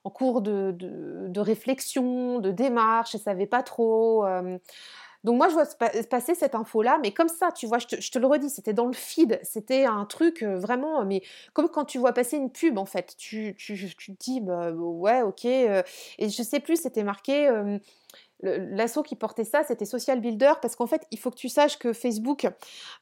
en, 0.05 0.11
cours 0.11 0.43
de, 0.43 1.41
réflexion, 1.41 2.39
de 2.39 2.51
démarche, 2.51 3.15
elles 3.15 3.21
ne 3.21 3.25
savaient 3.25 3.47
pas 3.47 3.63
trop. 3.63 4.25
Donc 5.25 5.37
moi, 5.37 5.49
je 5.49 5.55
vois 5.55 5.67
passer 6.09 6.35
cette 6.35 6.55
info-là, 6.55 6.99
mais 7.03 7.13
comme 7.13 7.29
ça, 7.29 7.53
tu 7.53 7.67
vois, 7.67 7.79
je 7.79 7.87
te, 7.87 8.19
le 8.19 8.27
redis, 8.27 8.49
c'était 8.49 8.73
dans 8.73 8.87
le 8.87 8.95
feed, 8.95 9.39
c'était 9.43 9.85
un 9.85 10.07
truc 10.07 10.43
vraiment, 10.43 11.05
mais 11.05 11.23
comme 11.53 11.69
quand 11.69 11.85
tu 11.85 11.99
vois 11.99 12.13
passer 12.13 12.39
une 12.39 12.51
pub, 12.51 12.79
en 12.79 12.87
fait, 12.87 13.15
tu, 13.19 13.55
tu, 13.59 13.77
te 13.77 14.13
dis, 14.13 14.41
bah, 14.41 14.73
ouais, 14.73 15.21
ok, 15.21 15.45
et 15.45 15.83
je 16.19 16.43
sais 16.43 16.61
plus, 16.61 16.81
c'était 16.81 17.05
marqué 17.05 17.51
L'assaut 18.43 19.03
qui 19.03 19.17
portait 19.17 19.45
ça, 19.45 19.63
c'était 19.65 19.85
Social 19.85 20.21
Builder, 20.21 20.53
parce 20.63 20.75
qu'en 20.75 20.87
fait, 20.87 21.07
il 21.11 21.19
faut 21.19 21.31
que 21.31 21.37
tu 21.37 21.49
saches 21.49 21.79
que 21.79 21.93
Facebook 21.93 22.49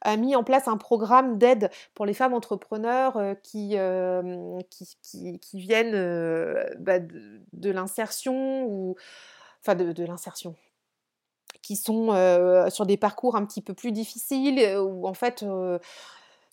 a 0.01 0.17
mis 0.17 0.35
en 0.35 0.43
place 0.43 0.67
un 0.67 0.77
programme 0.77 1.39
d'aide 1.39 1.71
pour 1.95 2.07
les 2.07 2.15
femmes 2.15 2.35
entrepreneurs 2.35 3.17
euh, 3.17 3.35
euh, 3.55 4.59
qui, 4.71 5.39
qui, 5.41 5.61
viennent 5.61 5.95
euh, 5.95 6.65
bah, 6.79 6.99
de, 6.99 7.71
l'insertion 7.71 8.65
ou 8.67 8.97
enfin 9.63 9.75
de, 9.75 10.05
l'insertion 10.05 10.57
qui 11.63 11.77
sont 11.77 12.09
sur 12.71 12.87
des 12.87 12.97
parcours 12.97 13.37
un 13.37 13.45
petit 13.45 13.63
peu 13.63 13.75
plus 13.75 13.93
difficiles, 13.93 14.61
où 14.79 15.07
en 15.07 15.15
fait 15.15 15.45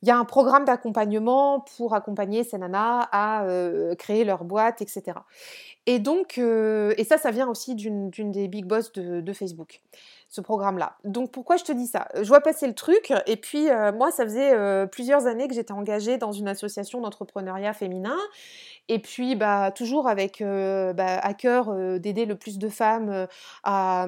il 0.02 0.08
y 0.08 0.12
a 0.12 0.18
un 0.18 0.26
programme 0.26 0.66
d'accompagnement 0.66 1.66
pour 1.78 1.94
accompagner 1.96 2.44
ces 2.44 2.58
nanas 2.58 3.08
à 3.12 3.46
créer 3.98 4.24
leur 4.24 4.44
boîte, 4.44 4.82
etc. 4.82 5.20
Et 5.86 6.00
donc, 6.00 6.38
et 6.38 7.04
ça, 7.04 7.18
ça 7.18 7.32
vient 7.32 7.48
aussi 7.48 7.76
d'une 7.76 8.10
des 8.10 8.48
big 8.48 8.66
boss 8.66 8.92
de, 8.92 9.34
Facebook, 9.34 9.82
ce 10.28 10.42
programme-là. 10.42 10.98
Donc, 11.04 11.32
pourquoi 11.32 11.58
je 11.58 11.64
te 11.64 11.72
dis 11.72 11.88
ça? 11.88 12.08
Je 12.16 12.28
vois 12.28 12.42
passer 12.42 12.68
le 12.68 12.74
truc, 12.74 13.14
et 13.26 13.38
puis 13.38 13.68
moi, 13.96 14.12
ça 14.12 14.24
faisait 14.24 14.88
plusieurs 14.88 15.28
années 15.28 15.48
que 15.48 15.54
j'étais 15.54 15.74
engagée 15.74 16.18
dans 16.18 16.32
une 16.32 16.48
association 16.48 17.02
d'entrepreneuriat 17.02 17.74
féminin, 17.74 18.18
et 18.88 19.00
puis, 19.00 19.36
bah, 19.36 19.72
toujours 19.72 20.08
avec 20.08 20.42
bah, 20.42 21.20
à 21.20 21.34
cœur 21.34 21.74
d'aider 22.00 22.26
le 22.26 22.36
plus 22.36 22.58
de 22.58 22.70
femmes 22.70 23.28
à, 23.64 24.08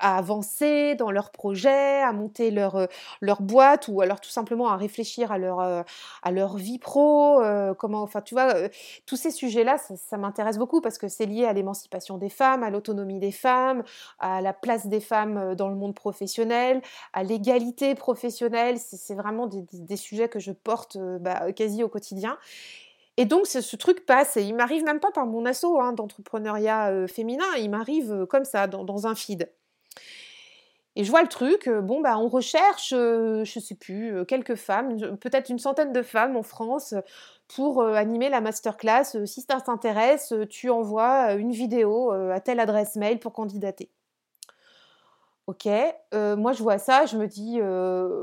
à, 0.00 0.16
avancer 0.16 0.94
dans 0.94 1.10
leurs 1.10 1.30
projets, 1.30 2.02
à 2.02 2.12
monter 2.12 2.50
leur, 2.50 2.88
leur 3.20 3.42
boîte 3.42 3.88
ou 3.88 4.00
alors 4.00 4.20
tout 4.20 4.30
simplement 4.30 4.68
à 4.68 4.76
réfléchir 4.76 5.32
à 5.32 5.38
leur, 5.38 5.60
à 5.60 6.30
leur 6.30 6.56
vie 6.56 6.78
pro. 6.78 7.42
comment, 7.78 8.02
enfin, 8.02 8.20
tu 8.20 8.34
vois, 8.34 8.54
tous 9.06 9.16
ces 9.16 9.30
sujets-là, 9.30 9.76
ça, 9.78 10.16
m'intéresse 10.16 10.58
beaucoup 10.58 10.80
parce 10.80 10.98
que 10.98 11.08
c'est 11.08 11.26
lié 11.26 11.44
à 11.44 11.52
l'émancipation 11.52 12.18
des 12.18 12.28
femmes, 12.28 12.62
à 12.62 12.70
l'autonomie 12.70 13.18
des 13.18 13.32
femmes, 13.32 13.82
à 14.18 14.40
la 14.40 14.52
place 14.52 14.86
des 14.86 15.00
femmes 15.00 15.45
dans 15.54 15.68
le 15.68 15.76
monde 15.76 15.94
professionnel, 15.94 16.82
à 17.12 17.22
l'égalité 17.22 17.94
professionnelle. 17.94 18.78
C'est 18.78 19.14
vraiment 19.14 19.46
des, 19.46 19.96
sujets 19.96 20.28
que 20.28 20.38
je 20.38 20.52
porte 20.52 20.98
bah, 21.20 21.52
quasi 21.52 21.82
au 21.82 21.88
quotidien. 21.88 22.38
Et 23.18 23.24
donc 23.24 23.46
ce, 23.46 23.76
truc 23.76 24.04
passe, 24.04 24.36
et 24.36 24.42
il 24.42 24.54
m'arrive 24.54 24.84
même 24.84 25.00
pas 25.00 25.10
par 25.10 25.26
mon 25.26 25.46
assaut 25.46 25.80
hein, 25.80 25.92
d'entrepreneuriat 25.92 26.90
euh, 26.90 27.06
féminin, 27.06 27.46
il 27.58 27.70
m'arrive 27.70 28.12
euh, 28.12 28.26
comme 28.26 28.44
ça, 28.44 28.66
dans, 28.66 29.06
un 29.06 29.14
feed. 29.14 29.50
Et 30.96 31.04
je 31.04 31.10
vois 31.10 31.22
le 31.22 31.28
truc, 31.28 31.66
euh, 31.66 31.80
bon 31.80 32.00
bah 32.00 32.18
on 32.18 32.28
recherche, 32.28 32.90
je 32.90 33.60
sais 33.60 33.74
plus, 33.74 34.24
quelques 34.26 34.54
femmes, 34.54 35.16
peut-être 35.18 35.48
une 35.50 35.58
centaine 35.58 35.92
de 35.92 36.02
femmes 36.02 36.36
en 36.36 36.42
France 36.42 36.94
pour 37.48 37.82
animer 37.82 38.28
la 38.28 38.40
masterclass. 38.40 39.26
si 39.26 39.42
ça 39.42 39.60
t'intéresse, 39.60 40.34
tu 40.50 40.68
envoies 40.68 41.34
une 41.34 41.52
vidéo 41.52 42.10
à 42.10 42.40
telle 42.40 42.60
adresse 42.60 42.96
mail 42.96 43.18
pour 43.18 43.32
candidater. 43.32 43.90
Ok, 45.46 45.68
moi 46.12 46.52
je 46.52 46.60
vois 46.60 46.78
ça, 46.78 47.06
je 47.06 47.16
me 47.16 47.28
dis 47.28 47.60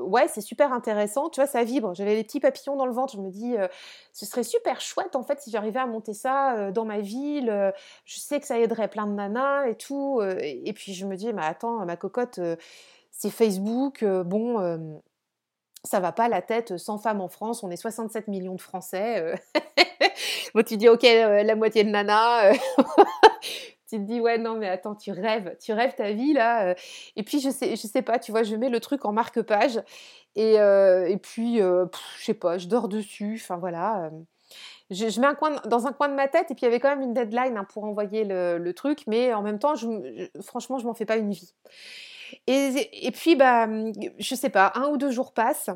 ouais 0.09 0.27
c'est 0.27 0.41
super 0.41 0.73
intéressant, 0.73 1.29
tu 1.29 1.39
vois 1.39 1.47
ça 1.47 1.63
vibre, 1.63 1.93
j'avais 1.95 2.15
les 2.15 2.23
petits 2.25 2.41
papillons 2.41 2.75
dans 2.75 2.85
le 2.85 2.91
ventre, 2.91 3.13
je 3.13 3.21
me 3.21 3.29
dis 3.29 3.55
ce 4.11 4.25
serait 4.25 4.43
super 4.43 4.81
chouette 4.81 5.15
en 5.15 5.23
fait 5.23 5.39
si 5.39 5.49
j'arrivais 5.49 5.79
à 5.79 5.85
monter 5.85 6.13
ça 6.13 6.71
dans 6.71 6.83
ma 6.83 6.99
ville, 6.99 7.73
je 8.03 8.19
sais 8.19 8.41
que 8.41 8.45
ça 8.45 8.59
aiderait 8.59 8.89
plein 8.89 9.07
de 9.07 9.13
nanas 9.13 9.67
et 9.67 9.75
tout, 9.75 10.21
et, 10.41 10.73
puis 10.73 10.93
je 10.93 11.05
me 11.05 11.15
dis 11.15 11.31
mais 11.31 11.45
attends 11.45 11.85
ma 11.85 11.95
cocotte 11.95 12.41
c'est 13.11 13.29
Facebook, 13.29 14.03
bon 14.03 15.01
ça 15.85 16.01
va 16.01 16.11
pas 16.11 16.27
la 16.27 16.41
tête 16.41 16.77
100 16.77 16.97
femmes 16.97 17.21
en 17.21 17.29
France, 17.29 17.63
on 17.63 17.71
est 17.71 17.77
67 17.77 18.27
millions 18.27 18.55
de 18.55 18.61
Français, 18.61 19.33
bon 20.53 20.61
tu 20.61 20.75
dis 20.75 20.89
ok 20.89 21.03
la 21.03 21.55
moitié 21.55 21.85
de 21.85 21.89
nanas 21.89 22.51
tu 23.93 23.99
te 23.99 24.05
dis 24.05 24.19
ouais 24.19 24.39
non 24.39 24.55
mais 24.55 24.67
attends 24.67 24.95
tu 24.95 25.11
rêves 25.11 25.55
tu 25.61 25.71
rêves 25.71 25.93
ta 25.93 26.11
vie 26.13 26.33
là 26.33 26.69
euh. 26.69 26.75
et 27.15 27.21
puis 27.21 27.39
je 27.39 27.51
sais 27.51 27.75
je 27.75 27.87
sais 27.87 28.01
pas 28.01 28.17
tu 28.17 28.31
vois 28.31 28.41
je 28.41 28.55
mets 28.55 28.69
le 28.69 28.79
truc 28.79 29.05
en 29.05 29.11
marque-page 29.11 29.81
et, 30.35 30.59
euh, 30.59 31.07
et 31.07 31.17
puis 31.17 31.61
euh, 31.61 31.85
je 32.17 32.25
sais 32.25 32.33
pas 32.33 32.57
je 32.57 32.67
dors 32.67 32.87
dessus 32.87 33.39
enfin 33.39 33.57
voilà 33.57 34.09
je, 34.89 35.19
mets 35.21 35.27
un 35.27 35.35
coin 35.35 35.61
dans 35.65 35.85
un 35.85 35.93
coin 35.93 36.09
de 36.09 36.15
ma 36.15 36.27
tête 36.27 36.49
et 36.49 36.55
puis 36.55 36.61
il 36.61 36.65
y 36.65 36.67
avait 36.67 36.79
quand 36.79 36.89
même 36.89 37.01
une 37.01 37.13
deadline 37.13 37.55
hein, 37.55 37.65
pour 37.65 37.83
envoyer 37.83 38.23
le, 38.25 38.71
truc 38.73 39.03
mais 39.05 39.31
en 39.31 39.43
même 39.43 39.59
temps 39.59 39.75
je, 39.75 40.27
franchement 40.41 40.79
je 40.79 40.85
m'en 40.85 40.95
fais 40.95 41.05
pas 41.05 41.17
une 41.17 41.31
vie 41.31 41.53
et, 42.47 43.05
et 43.05 43.11
puis 43.11 43.35
bah 43.35 43.67
je 44.17 44.35
sais 44.35 44.49
pas 44.49 44.71
un 44.73 44.87
ou 44.87 44.97
deux 44.97 45.11
jours 45.11 45.33
passent 45.33 45.69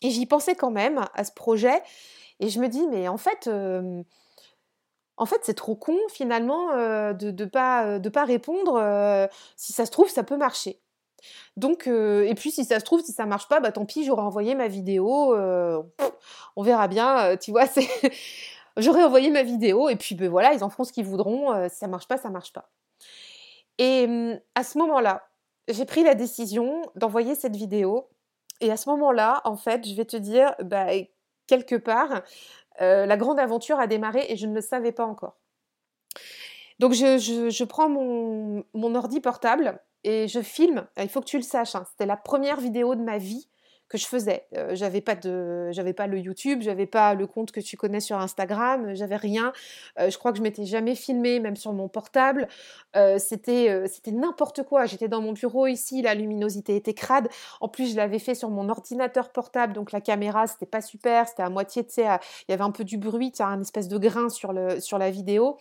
et 0.00 0.08
j'y 0.08 0.24
pensais 0.24 0.54
quand 0.54 0.70
même 0.70 1.04
à 1.12 1.24
ce 1.24 1.32
projet 1.32 1.82
et 2.40 2.48
je 2.48 2.58
me 2.58 2.68
dis 2.68 2.86
mais 2.86 3.06
en 3.08 3.18
fait 3.18 3.50
en 5.16 5.26
fait, 5.26 5.40
c'est 5.42 5.54
trop 5.54 5.76
con 5.76 5.96
finalement 6.08 6.68
de 7.12 7.30
ne 7.30 7.44
pas, 7.44 7.98
de 7.98 8.08
pas 8.08 8.24
répondre. 8.24 9.28
si 9.56 9.72
ça 9.72 9.86
se 9.86 9.90
trouve, 9.90 10.08
ça 10.08 10.22
peut 10.22 10.36
marcher. 10.36 10.80
Donc, 11.56 11.86
et 11.86 12.34
puis 12.34 12.50
si 12.50 12.64
ça 12.64 12.80
se 12.80 12.84
trouve, 12.84 13.02
si 13.02 13.12
ça 13.12 13.26
marche 13.26 13.48
pas, 13.48 13.60
bah 13.60 13.72
tant 13.72 13.84
pis, 13.84 14.04
j'aurais 14.04 14.22
envoyé 14.22 14.54
ma 14.54 14.68
vidéo. 14.68 15.36
on 16.56 16.62
verra 16.62 16.88
bien. 16.88 17.36
tu 17.36 17.50
vois, 17.50 17.66
j'aurais 18.76 19.04
envoyé 19.04 19.30
ma 19.30 19.42
vidéo 19.42 19.88
et 19.88 19.96
puis 19.96 20.14
ben 20.14 20.30
voilà, 20.30 20.54
ils 20.54 20.64
en 20.64 20.70
feront 20.70 20.84
ce 20.84 20.92
qu'ils 20.92 21.06
voudront. 21.06 21.68
si 21.68 21.76
ça 21.76 21.88
marche 21.88 22.08
pas, 22.08 22.16
ça 22.16 22.30
marche 22.30 22.52
pas. 22.52 22.70
Et 23.78 24.06
mmh, 24.06 24.40
à 24.54 24.64
ce 24.64 24.78
moment-là, 24.78 25.28
j'ai 25.68 25.84
pris 25.84 26.02
la 26.02 26.14
décision 26.14 26.82
d'envoyer 26.94 27.34
cette 27.34 27.56
vidéo. 27.56 28.08
Et 28.60 28.70
à 28.70 28.76
ce 28.76 28.88
moment-là, 28.90 29.40
en 29.44 29.56
fait, 29.56 29.86
je 29.86 29.94
vais 29.94 30.04
te 30.04 30.16
dire, 30.16 30.54
bah, 30.62 30.86
quelque 31.46 31.74
part, 31.74 32.22
euh, 32.82 33.06
la 33.06 33.16
grande 33.16 33.38
aventure 33.38 33.78
a 33.78 33.86
démarré 33.86 34.26
et 34.28 34.36
je 34.36 34.46
ne 34.46 34.54
le 34.54 34.60
savais 34.60 34.92
pas 34.92 35.06
encore. 35.06 35.36
Donc 36.78 36.92
je, 36.94 37.64
prends 37.64 37.88
mon, 37.88 38.94
ordi 38.94 39.20
portable 39.20 39.80
et 40.04 40.26
je 40.26 40.40
filme. 40.40 40.86
Il 40.96 41.08
faut 41.08 41.20
que 41.20 41.26
tu 41.26 41.36
le 41.36 41.44
saches, 41.44 41.74
hein, 41.74 41.84
c'était 41.90 42.06
la 42.06 42.16
première 42.16 42.60
vidéo 42.60 42.94
de 42.94 43.02
ma 43.02 43.18
vie 43.18 43.48
que 43.92 43.98
je 43.98 44.06
faisais. 44.06 44.46
Euh, 44.56 44.74
j'avais 44.74 45.02
pas 45.02 45.14
de, 45.14 45.70
j'avais 45.70 45.92
pas 45.92 46.06
le 46.06 46.18
YouTube, 46.18 46.62
j'avais 46.62 46.86
pas 46.86 47.12
le 47.12 47.26
compte 47.26 47.52
que 47.52 47.60
tu 47.60 47.76
connais 47.76 48.00
sur 48.00 48.16
Instagram, 48.18 48.94
j'avais 48.94 49.16
rien. 49.16 49.52
Euh, 50.00 50.08
je 50.08 50.16
crois 50.16 50.32
que 50.32 50.38
je 50.38 50.42
m'étais 50.42 50.64
jamais 50.64 50.94
filmée, 50.94 51.40
même 51.40 51.56
sur 51.56 51.74
mon 51.74 51.88
portable. 51.88 52.48
Euh, 52.96 53.18
c'était, 53.18 53.86
c'était 53.88 54.10
n'importe 54.10 54.62
quoi. 54.62 54.86
J'étais 54.86 55.08
dans 55.08 55.20
mon 55.20 55.32
bureau 55.32 55.66
ici, 55.66 56.00
la 56.00 56.14
luminosité 56.14 56.74
était 56.74 56.94
crade. 56.94 57.28
En 57.60 57.68
plus, 57.68 57.92
je 57.92 57.96
l'avais 57.96 58.18
fait 58.18 58.34
sur 58.34 58.48
mon 58.48 58.70
ordinateur 58.70 59.28
portable, 59.30 59.74
donc 59.74 59.92
la 59.92 60.00
caméra 60.00 60.46
c'était 60.46 60.64
pas 60.64 60.80
super, 60.80 61.28
c'était 61.28 61.42
à 61.42 61.50
moitié, 61.50 61.84
tu 61.84 61.92
sais, 61.92 62.06
il 62.48 62.50
y 62.50 62.54
avait 62.54 62.64
un 62.64 62.70
peu 62.70 62.84
du 62.84 62.96
bruit, 62.96 63.30
tu 63.30 63.42
un 63.42 63.60
espèce 63.60 63.88
de 63.88 63.98
grain 63.98 64.30
sur 64.30 64.54
le, 64.54 64.80
sur 64.80 64.96
la 64.96 65.10
vidéo 65.10 65.58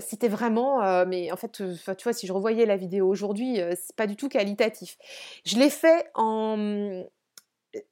c'était 0.00 0.28
vraiment, 0.28 1.04
mais 1.04 1.30
en 1.30 1.36
fait, 1.36 1.52
tu 1.52 2.04
vois, 2.04 2.14
si 2.14 2.26
je 2.26 2.32
revoyais 2.32 2.64
la 2.64 2.78
vidéo 2.78 3.06
aujourd'hui, 3.06 3.60
c'est 3.76 3.94
pas 3.94 4.06
du 4.06 4.16
tout 4.16 4.30
qualitatif. 4.30 4.96
Je 5.44 5.58
l'ai 5.58 5.68
fait 5.68 6.06
en, 6.14 7.04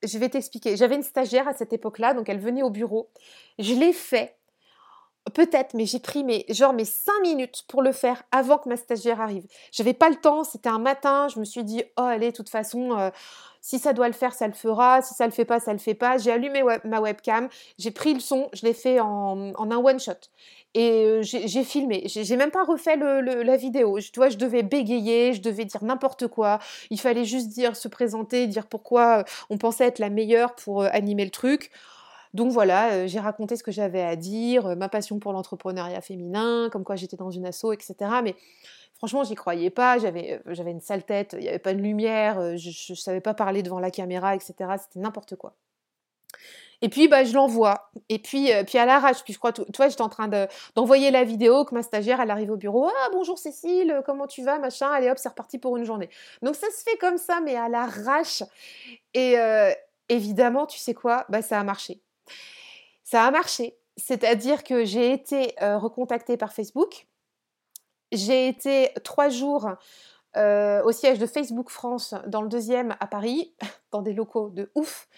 je 0.02 0.18
vais 0.18 0.28
t'expliquer. 0.28 0.76
J'avais 0.76 0.96
une 0.96 1.02
stagiaire 1.02 1.48
à 1.48 1.54
cette 1.54 1.72
époque-là, 1.72 2.14
donc 2.14 2.28
elle 2.28 2.40
venait 2.40 2.62
au 2.62 2.70
bureau. 2.70 3.10
Je 3.58 3.74
l'ai 3.74 3.92
fait, 3.92 4.36
peut-être, 5.34 5.74
mais 5.74 5.86
j'ai 5.86 5.98
pris 5.98 6.24
mes, 6.24 6.44
genre 6.48 6.72
mes 6.72 6.84
cinq 6.84 7.20
minutes 7.22 7.64
pour 7.68 7.82
le 7.82 7.92
faire 7.92 8.22
avant 8.32 8.58
que 8.58 8.68
ma 8.68 8.76
stagiaire 8.76 9.20
arrive. 9.20 9.46
J'avais 9.70 9.94
pas 9.94 10.10
le 10.10 10.16
temps, 10.16 10.44
c'était 10.44 10.68
un 10.68 10.78
matin, 10.78 11.28
je 11.28 11.38
me 11.38 11.44
suis 11.44 11.64
dit, 11.64 11.82
oh 11.96 12.02
allez, 12.02 12.30
de 12.30 12.36
toute 12.36 12.48
façon, 12.48 12.98
euh, 12.98 13.10
si 13.60 13.78
ça 13.78 13.92
doit 13.92 14.08
le 14.08 14.14
faire, 14.14 14.34
ça 14.34 14.48
le 14.48 14.52
fera, 14.52 15.00
si 15.02 15.14
ça 15.14 15.24
le 15.24 15.32
fait 15.32 15.44
pas, 15.44 15.60
ça 15.60 15.72
le 15.72 15.78
fait 15.78 15.94
pas. 15.94 16.18
J'ai 16.18 16.32
allumé 16.32 16.62
ma 16.84 17.00
webcam, 17.00 17.48
j'ai 17.78 17.92
pris 17.92 18.12
le 18.12 18.20
son, 18.20 18.48
je 18.52 18.66
l'ai 18.66 18.74
fait 18.74 18.98
en, 18.98 19.52
en 19.54 19.70
un 19.70 19.76
one-shot. 19.76 20.12
Et 20.74 21.20
j'ai 21.22 21.64
filmé, 21.64 22.04
j'ai 22.06 22.36
même 22.36 22.50
pas 22.50 22.64
refait 22.64 22.96
la 22.96 23.56
vidéo. 23.58 24.00
Je, 24.00 24.10
tu 24.10 24.20
je 24.30 24.38
devais 24.38 24.62
bégayer, 24.62 25.34
je 25.34 25.42
devais 25.42 25.66
dire 25.66 25.84
n'importe 25.84 26.28
quoi. 26.28 26.60
Il 26.88 26.98
fallait 26.98 27.26
juste 27.26 27.48
dire, 27.48 27.76
se 27.76 27.88
présenter, 27.88 28.46
dire 28.46 28.66
pourquoi 28.66 29.24
on 29.50 29.58
pensait 29.58 29.84
être 29.84 29.98
la 29.98 30.08
meilleure 30.08 30.54
pour 30.54 30.82
animer 30.82 31.26
le 31.26 31.30
truc. 31.30 31.70
Donc 32.34 32.50
voilà, 32.50 33.06
j'ai 33.06 33.20
raconté 33.20 33.56
ce 33.56 33.62
que 33.62 33.72
j'avais 33.72 34.02
à 34.02 34.16
dire, 34.16 34.76
ma 34.76 34.88
passion 34.88 35.18
pour 35.18 35.32
l'entrepreneuriat 35.32 36.00
féminin, 36.00 36.68
comme 36.72 36.84
quoi 36.84 36.96
j'étais 36.96 37.16
dans 37.16 37.30
une 37.30 37.46
asso, 37.46 37.72
etc. 37.72 37.94
Mais 38.22 38.34
franchement, 38.94 39.24
j'y 39.24 39.34
croyais 39.34 39.70
pas. 39.70 39.98
J'avais, 39.98 40.40
j'avais 40.46 40.70
une 40.70 40.80
sale 40.80 41.04
tête, 41.04 41.34
il 41.38 41.42
n'y 41.42 41.48
avait 41.48 41.58
pas 41.58 41.74
de 41.74 41.80
lumière, 41.80 42.56
je 42.56 42.92
ne 42.92 42.96
savais 42.96 43.20
pas 43.20 43.34
parler 43.34 43.62
devant 43.62 43.80
la 43.80 43.90
caméra, 43.90 44.34
etc. 44.34 44.54
C'était 44.78 45.00
n'importe 45.00 45.36
quoi. 45.36 45.54
Et 46.82 46.88
puis, 46.88 47.06
bah, 47.06 47.22
je 47.22 47.32
l'envoie. 47.32 47.90
Et 48.08 48.18
puis, 48.18 48.52
euh, 48.52 48.64
puis 48.64 48.76
à 48.76 48.84
l'arrache, 48.84 49.22
puis 49.22 49.32
je 49.32 49.38
crois, 49.38 49.52
toi, 49.52 49.88
j'étais 49.88 50.02
en 50.02 50.08
train 50.08 50.28
d'envoyer 50.74 51.12
la 51.12 51.22
vidéo 51.22 51.64
que 51.64 51.74
ma 51.74 51.82
stagiaire, 51.82 52.20
elle 52.20 52.30
arrive 52.30 52.50
au 52.50 52.56
bureau. 52.56 52.88
Ah, 52.88 53.08
bonjour 53.12 53.38
Cécile, 53.38 54.02
comment 54.04 54.26
tu 54.26 54.42
vas, 54.42 54.58
machin? 54.58 54.90
Allez 54.90 55.08
hop, 55.08 55.16
c'est 55.16 55.28
reparti 55.28 55.58
pour 55.58 55.76
une 55.76 55.84
journée. 55.84 56.10
Donc, 56.42 56.56
ça 56.56 56.66
se 56.76 56.82
fait 56.82 56.96
comme 56.98 57.18
ça, 57.18 57.40
mais 57.40 57.54
à 57.54 57.68
l'arrache. 57.68 58.42
Et 59.14 59.38
euh, 59.38 59.70
évidemment, 60.08 60.66
tu 60.66 60.78
sais 60.78 60.92
quoi? 60.92 61.24
Bah, 61.28 61.40
ça 61.40 61.60
a 61.60 61.62
marché. 61.62 62.00
Ça 63.04 63.24
a 63.24 63.30
marché. 63.30 63.78
C'est-à-dire 63.96 64.64
que 64.64 64.84
j'ai 64.84 65.12
été 65.12 65.54
euh, 65.62 65.78
recontactée 65.78 66.36
par 66.36 66.52
Facebook. 66.52 67.06
J'ai 68.10 68.48
été 68.48 68.90
trois 69.04 69.28
jours 69.28 69.70
au 70.34 70.92
siège 70.92 71.18
de 71.18 71.26
Facebook 71.26 71.68
France, 71.68 72.14
dans 72.26 72.40
le 72.40 72.48
deuxième 72.48 72.96
à 73.00 73.06
Paris, 73.06 73.54
dans 73.90 74.00
des 74.00 74.14
locaux 74.14 74.48
de 74.48 74.70
ouf. 74.74 75.08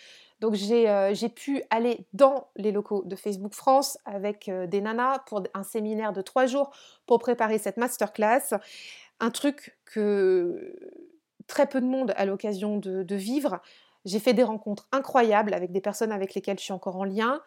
Donc 0.44 0.56
euh, 0.70 1.14
j'ai 1.14 1.28
pu 1.30 1.62
aller 1.70 2.06
dans 2.12 2.48
les 2.56 2.70
locaux 2.70 3.02
de 3.06 3.16
Facebook 3.16 3.54
France 3.54 3.96
avec 4.04 4.50
euh, 4.50 4.66
des 4.66 4.82
nanas 4.82 5.20
pour 5.20 5.42
un 5.54 5.62
séminaire 5.62 6.12
de 6.12 6.20
trois 6.20 6.44
jours 6.44 6.70
pour 7.06 7.18
préparer 7.18 7.56
cette 7.56 7.78
masterclass. 7.78 8.54
Un 9.20 9.30
truc 9.30 9.78
que 9.86 10.76
très 11.46 11.66
peu 11.66 11.80
de 11.80 11.86
monde 11.86 12.12
a 12.16 12.26
l'occasion 12.26 12.76
de, 12.76 13.14
vivre. 13.14 13.62
J'ai 14.04 14.18
fait 14.18 14.34
des 14.34 14.42
rencontres 14.42 14.88
incroyables 14.92 15.54
avec 15.54 15.72
des 15.72 15.80
personnes 15.80 16.12
avec 16.12 16.34
lesquelles 16.34 16.58
je 16.58 16.64
suis 16.64 16.72
encore 16.72 16.96
en 16.96 17.04
lien. 17.04 17.40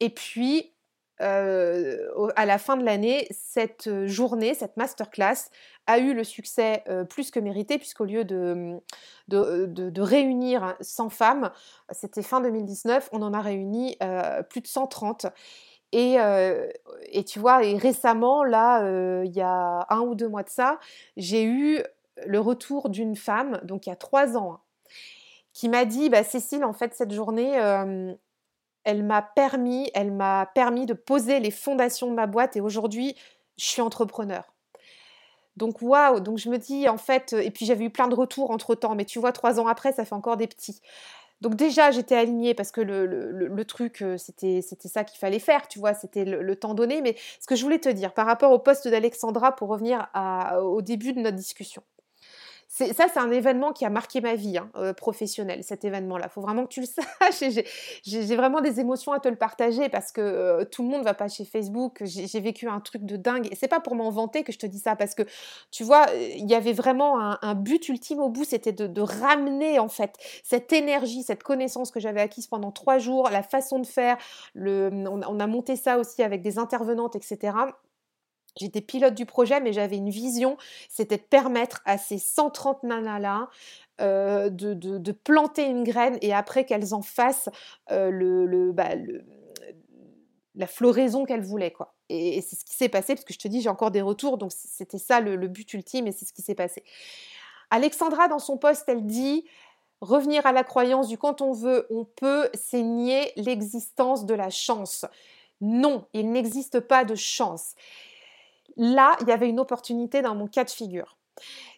Et 0.00 0.10
puis, 0.10 0.72
euh, 1.20 2.30
à 2.34 2.46
la 2.46 2.58
fin 2.58 2.76
de 2.76 2.84
l'année, 2.84 3.28
cette 3.30 4.06
journée, 4.06 4.54
cette 4.54 4.76
masterclass 4.76 5.50
a 5.86 5.98
eu 5.98 6.14
le 6.14 6.24
succès 6.24 6.82
euh, 6.88 7.04
plus 7.04 7.30
que 7.30 7.38
mérité, 7.38 7.78
puisqu'au 7.78 8.04
lieu 8.04 8.24
de, 8.24 8.80
de, 9.28 10.00
réunir 10.00 10.76
100 10.80 11.10
femmes, 11.10 11.50
c'était 11.90 12.22
fin 12.22 12.40
2019, 12.40 13.08
on 13.12 13.22
en 13.22 13.32
a 13.34 13.40
réuni 13.40 13.96
euh, 14.02 14.42
plus 14.42 14.60
de 14.60 14.66
130. 14.66 15.26
Et, 15.94 16.16
et, 17.10 17.24
tu 17.24 17.38
vois, 17.38 17.64
et 17.64 17.76
récemment, 17.76 18.44
là, 18.44 18.82
il 19.24 19.32
y 19.32 19.42
a 19.42 19.86
un 19.90 20.00
ou 20.00 20.14
deux 20.14 20.28
mois 20.28 20.42
de 20.42 20.48
ça, 20.48 20.78
j'ai 21.18 21.44
eu 21.44 21.82
le 22.24 22.40
retour 22.40 22.88
d'une 22.88 23.14
femme, 23.14 23.60
donc 23.62 23.84
il 23.86 23.90
y 23.90 23.92
a 23.92 23.96
trois 23.96 24.38
ans, 24.38 24.61
qui 25.52 25.68
m'a 25.68 25.84
dit, 25.84 26.08
bah, 26.08 26.24
Cécile, 26.24 26.64
en 26.64 26.72
fait, 26.72 26.94
cette 26.94 27.12
journée, 27.12 27.52
elle 28.84 29.04
m'a 29.04 29.22
permis, 29.22 29.90
elle 29.94 30.12
m'a 30.12 30.50
permis 30.54 30.86
de 30.86 30.94
poser 30.94 31.40
les 31.40 31.50
fondations 31.50 32.08
de 32.08 32.14
ma 32.14 32.26
boîte 32.26 32.56
et 32.56 32.60
aujourd'hui, 32.60 33.16
je 33.56 33.64
suis 33.64 33.82
entrepreneur. 33.82 34.52
Donc 35.56 35.82
waouh, 35.82 36.20
donc 36.20 36.38
je 36.38 36.48
me 36.48 36.56
dis 36.56 36.88
en 36.88 36.96
fait, 36.96 37.34
et 37.34 37.50
puis 37.50 37.66
j'avais 37.66 37.84
eu 37.84 37.90
plein 37.90 38.08
de 38.08 38.14
retours 38.14 38.50
entre 38.50 38.74
temps, 38.74 38.94
mais 38.94 39.04
tu 39.04 39.18
vois, 39.18 39.32
trois 39.32 39.60
ans 39.60 39.66
après, 39.66 39.92
ça 39.92 40.04
fait 40.04 40.14
encore 40.14 40.36
des 40.36 40.46
petits. 40.46 40.80
Donc 41.42 41.56
déjà, 41.56 41.90
j'étais 41.90 42.14
alignée 42.14 42.54
parce 42.54 42.70
que 42.70 42.80
le, 42.80 43.64
truc, 43.64 44.00
euh, 44.00 44.16
c'était 44.16 44.62
ça 44.62 45.04
qu'il 45.04 45.18
fallait 45.18 45.40
faire, 45.40 45.66
tu 45.66 45.80
vois, 45.80 45.92
c'était 45.92 46.24
le, 46.24 46.56
temps 46.56 46.72
donné. 46.72 47.02
Mais 47.02 47.16
ce 47.40 47.46
que 47.46 47.56
je 47.56 47.64
voulais 47.64 47.80
te 47.80 47.88
dire 47.88 48.14
par 48.14 48.26
rapport 48.26 48.52
au 48.52 48.60
poste 48.60 48.86
d'Alexandra, 48.86 49.54
pour 49.54 49.68
revenir 49.68 50.08
au 50.62 50.82
début 50.82 51.12
de 51.12 51.20
notre 51.20 51.36
discussion, 51.36 51.82
ça, 52.72 52.86
c'est 53.12 53.18
un 53.18 53.30
événement 53.30 53.74
qui 53.74 53.84
a 53.84 53.90
marqué 53.90 54.22
ma 54.22 54.34
vie 54.34 54.56
hein, 54.56 54.70
euh, 54.76 54.94
professionnelle, 54.94 55.62
cet 55.62 55.84
événement-là. 55.84 56.28
Il 56.30 56.32
faut 56.32 56.40
vraiment 56.40 56.64
que 56.64 56.72
tu 56.72 56.80
le 56.80 56.86
saches. 57.30 57.52
J'ai 58.02 58.36
vraiment 58.36 58.62
des 58.62 58.80
émotions 58.80 59.12
à 59.12 59.20
te 59.20 59.28
le 59.28 59.36
partager 59.36 59.90
parce 59.90 60.10
que 60.10 60.22
euh, 60.22 60.64
tout 60.64 60.82
le 60.82 60.88
monde 60.88 61.00
ne 61.00 61.04
va 61.04 61.12
pas 61.12 61.28
chez 61.28 61.44
Facebook. 61.44 62.02
J'ai 62.02 62.40
vécu 62.40 62.68
un 62.68 62.80
truc 62.80 63.04
de 63.04 63.16
dingue. 63.16 63.46
Et 63.52 63.56
c'est 63.56 63.68
pas 63.68 63.80
pour 63.80 63.94
m'en 63.94 64.08
vanter 64.08 64.42
que 64.42 64.52
je 64.52 64.58
te 64.58 64.64
dis 64.64 64.78
ça 64.78 64.96
parce 64.96 65.14
que, 65.14 65.22
tu 65.70 65.84
vois, 65.84 66.06
il 66.14 66.48
y 66.48 66.54
avait 66.54 66.72
vraiment 66.72 67.20
un, 67.20 67.54
but 67.54 67.90
ultime 67.90 68.20
au 68.20 68.30
bout, 68.30 68.44
c'était 68.44 68.72
de, 68.72 69.00
ramener, 69.02 69.78
en 69.78 69.88
fait, 69.88 70.16
cette 70.42 70.72
énergie, 70.72 71.22
cette 71.22 71.42
connaissance 71.42 71.90
que 71.90 72.00
j'avais 72.00 72.22
acquise 72.22 72.46
pendant 72.46 72.72
trois 72.72 72.96
jours, 72.96 73.28
la 73.30 73.42
façon 73.42 73.80
de 73.80 73.86
faire. 73.86 74.16
On 74.56 75.40
a 75.40 75.46
monté 75.46 75.76
ça 75.76 75.98
aussi 75.98 76.22
avec 76.22 76.40
des 76.40 76.58
intervenantes, 76.58 77.16
etc. 77.16 77.52
J'étais 78.56 78.80
pilote 78.80 79.14
du 79.14 79.26
projet, 79.26 79.60
mais 79.60 79.72
j'avais 79.72 79.96
une 79.96 80.10
vision, 80.10 80.56
c'était 80.88 81.16
de 81.16 81.22
permettre 81.22 81.80
à 81.84 81.96
ces 81.96 82.18
130 82.18 82.82
nanas-là 82.82 83.48
euh, 84.00 84.50
de, 84.50 85.12
planter 85.12 85.66
une 85.66 85.84
graine 85.84 86.18
et 86.22 86.34
après 86.34 86.64
qu'elles 86.64 86.94
en 86.94 87.02
fassent 87.02 87.48
euh, 87.90 88.72
bah, 88.72 88.94
le, 88.94 89.24
la 90.54 90.66
floraison 90.66 91.24
qu'elles 91.24 91.42
voulaient. 91.42 91.70
Quoi. 91.70 91.94
Et, 92.08 92.40
c'est 92.42 92.56
ce 92.56 92.64
qui 92.64 92.74
s'est 92.74 92.88
passé, 92.88 93.14
parce 93.14 93.24
que 93.24 93.32
je 93.32 93.38
te 93.38 93.48
dis, 93.48 93.60
j'ai 93.60 93.68
encore 93.68 93.90
des 93.90 94.02
retours, 94.02 94.38
donc 94.38 94.52
c'était 94.52 94.98
ça 94.98 95.20
le, 95.20 95.36
le 95.36 95.48
but 95.48 95.72
ultime 95.72 96.06
et 96.06 96.12
c'est 96.12 96.24
ce 96.24 96.32
qui 96.32 96.42
s'est 96.42 96.54
passé. 96.54 96.84
Alexandra, 97.70 98.28
dans 98.28 98.38
son 98.38 98.58
poste, 98.58 98.84
elle 98.88 99.06
dit 99.06 99.44
revenir 100.02 100.44
à 100.46 100.52
la 100.52 100.64
croyance 100.64 101.08
du 101.08 101.16
quand 101.16 101.40
on 101.40 101.52
veut, 101.52 101.86
on 101.88 102.04
peut, 102.04 102.50
c'est 102.54 102.82
nier 102.82 103.32
l'existence 103.36 104.26
de 104.26 104.34
la 104.34 104.50
chance. 104.50 105.06
Non, 105.60 106.06
il 106.12 106.32
n'existe 106.32 106.80
pas 106.80 107.04
de 107.04 107.14
chance. 107.14 107.74
Là, 108.76 109.16
il 109.20 109.28
y 109.28 109.32
avait 109.32 109.48
une 109.48 109.60
opportunité 109.60 110.22
dans 110.22 110.34
mon 110.34 110.46
cas 110.46 110.64
de 110.64 110.70
figure. 110.70 111.16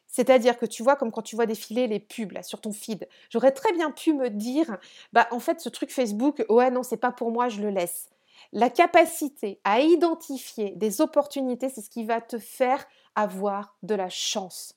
C'est-à-dire 0.07 0.57
que 0.57 0.67
tu 0.67 0.85
vois, 0.85 0.95
comme 0.95 1.11
quand 1.11 1.23
tu 1.23 1.35
vois 1.35 1.47
défiler 1.47 1.89
les 1.89 1.99
pubs 1.99 2.41
sur 2.43 2.61
ton 2.61 2.71
feed, 2.71 3.09
j'aurais 3.31 3.51
très 3.51 3.73
bien 3.73 3.91
pu 3.91 4.13
me 4.13 4.31
dire, 4.31 4.79
bah 5.13 5.27
en 5.33 5.41
fait, 5.41 5.61
ce 5.61 5.69
truc 5.69 5.91
Facebook, 5.91 6.45
ouais, 6.49 6.71
non, 6.71 6.85
c'est 6.85 6.97
pas 6.97 7.11
pour 7.11 7.33
moi, 7.33 7.49
je 7.49 7.61
le 7.61 7.71
laisse. 7.71 8.11
La 8.53 8.71
capacité 8.71 9.59
à 9.65 9.81
identifier 9.81 10.71
des 10.77 11.01
opportunités, 11.01 11.69
c'est 11.69 11.81
ce 11.81 11.91
qui 11.91 12.05
va 12.05 12.21
te 12.21 12.39
faire 12.39 12.87
avoir 13.17 13.77
de 13.83 13.97
la 13.97 14.09
chance. 14.09 14.77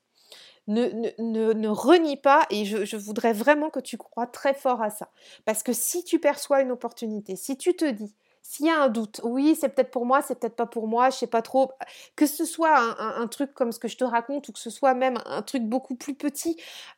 Ne, 0.66 0.90
ne, 1.20 1.54
ne, 1.54 1.68
renie 1.70 2.18
pas, 2.18 2.48
et 2.50 2.66
je, 2.66 2.84
je, 2.84 2.98
voudrais 2.98 3.32
vraiment 3.32 3.70
que 3.70 3.80
tu 3.80 3.96
crois 3.96 4.26
très 4.26 4.56
fort 4.56 4.82
à 4.82 4.90
ça. 4.90 5.12
Parce 5.46 5.62
que 5.62 5.72
si 5.72 6.04
tu 6.04 6.20
perçois 6.20 6.62
une 6.62 6.72
opportunité, 6.72 7.36
si 7.36 7.58
tu 7.58 7.76
te 7.76 7.86
dis, 7.86 8.16
s'il 8.50 8.68
y 8.68 8.70
a 8.70 8.82
un 8.82 8.88
doute, 8.88 9.20
oui, 9.26 9.58
c'est 9.60 9.68
peut-être 9.68 9.92
pour 9.92 10.06
moi, 10.06 10.22
c'est 10.22 10.40
peut-être 10.40 10.56
pas 10.56 10.66
pour 10.66 10.88
moi, 10.88 11.10
je 11.10 11.18
sais 11.18 11.28
pas 11.28 11.42
trop. 11.42 11.74
Que 12.16 12.26
ce 12.26 12.46
soit 12.46 12.96
un, 12.98 13.28
truc 13.28 13.54
comme 13.54 13.74
ce 13.74 13.78
que 13.78 13.90
je 13.90 13.98
te 13.98 14.06
raconte 14.06 14.48
ou 14.48 14.54
que 14.54 14.60
ce 14.60 14.70
soit 14.70 14.94
même 14.94 15.18
un 15.26 15.42
truc 15.42 15.64
beaucoup 15.64 15.96
plus 15.96 16.16
petit, 16.16 16.56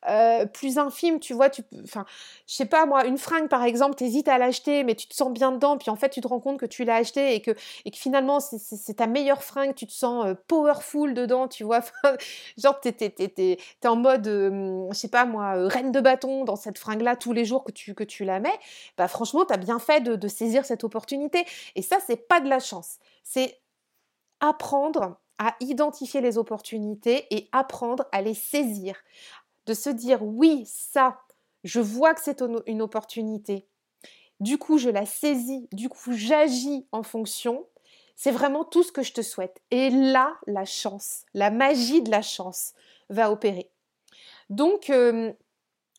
euh, 0.07 0.45
plus 0.45 0.77
infime, 0.77 1.19
tu 1.19 1.33
vois, 1.33 1.49
tu, 1.49 1.63
enfin, 1.83 2.05
je 2.45 2.53
sais 2.53 2.67
pas 2.67 2.85
moi, 2.85 3.07
une 3.07 3.17
fringue 3.17 3.49
par 3.49 3.63
exemple, 3.63 3.95
tu 3.95 4.03
hésites 4.03 4.27
à 4.27 4.38
l'acheter, 4.38 4.83
mais 4.83 4.93
tu 4.93 5.07
te 5.07 5.15
sens 5.15 5.31
bien 5.33 5.51
dedans, 5.51 5.79
puis 5.79 5.89
en 5.89 5.95
fait 5.95 6.09
tu 6.09 6.21
te 6.21 6.27
rends 6.27 6.39
compte 6.39 6.59
que 6.59 6.67
tu 6.67 6.83
l'as 6.83 6.97
acheté 6.97 7.33
et 7.33 7.41
que, 7.41 7.51
et 7.83 7.89
que 7.89 7.97
finalement 7.97 8.39
c'est 8.39 8.93
ta 8.93 9.07
meilleure 9.07 9.43
fringue, 9.43 9.73
tu 9.73 9.88
te 9.88 9.91
sens 9.91 10.27
euh, 10.27 10.35
powerful 10.47 11.15
dedans, 11.15 11.47
tu 11.47 11.63
vois, 11.63 11.81
genre 12.59 12.79
t'es, 12.79 12.91
t'es, 12.93 13.57
en 13.88 13.95
mode, 13.95 14.27
euh, 14.27 14.88
je 14.91 14.95
sais 14.95 15.07
pas 15.07 15.25
moi, 15.25 15.67
reine 15.67 15.91
de 15.91 15.99
bâton 15.99 16.43
dans 16.43 16.55
cette 16.55 16.77
fringue-là 16.77 17.15
tous 17.15 17.33
les 17.33 17.43
jours 17.43 17.63
que 17.63 17.71
tu, 17.71 17.95
que 17.95 18.03
tu 18.03 18.23
la 18.23 18.39
mets, 18.39 18.59
bah 18.99 19.07
franchement, 19.07 19.45
tu 19.45 19.53
as 19.53 19.57
bien 19.57 19.79
fait 19.79 20.01
de 20.01 20.27
saisir 20.27 20.63
cette 20.63 20.83
opportunité. 20.83 21.38
Et 21.75 21.82
ça, 21.82 21.97
c'est 22.06 22.28
pas 22.28 22.41
de 22.41 22.49
la 22.49 22.60
chance. 22.60 22.97
C'est 23.23 23.60
apprendre 24.39 25.19
à 25.38 25.56
identifier 25.60 26.21
les 26.21 26.38
opportunités 26.38 27.25
et 27.32 27.49
apprendre 27.52 28.06
à 28.12 28.21
les 28.21 28.34
saisir. 28.34 28.95
De 29.65 29.73
se 29.73 29.89
dire 29.89 30.23
oui, 30.23 30.63
ça, 30.65 31.21
je 31.63 31.80
vois 31.80 32.13
que 32.13 32.21
c'est 32.21 32.41
une 32.65 32.82
opportunité. 32.82 33.67
Du 34.39 34.58
coup, 34.58 34.78
je 34.78 34.89
la 34.89 35.06
saisis, 35.06 35.67
du 35.71 35.89
coup, 35.89 36.13
j'agis 36.13 36.88
en 36.91 37.04
fonction. 37.04 37.65
C'est 38.15 38.32
vraiment 38.32 38.63
tout 38.63 38.84
ce 38.84 38.91
que 38.91 39.04
je 39.04 39.13
te 39.13 39.21
souhaite. 39.21 39.62
Et 39.71 39.89
là, 39.89 40.38
la 40.47 40.65
chance, 40.65 41.25
la 41.34 41.52
magie 41.52 42.02
de 42.02 42.12
la 42.12 42.21
chance 42.21 42.73
va 43.10 43.32
opérer. 43.32 43.69
Donc, 44.49 44.89
euh, 44.89 45.32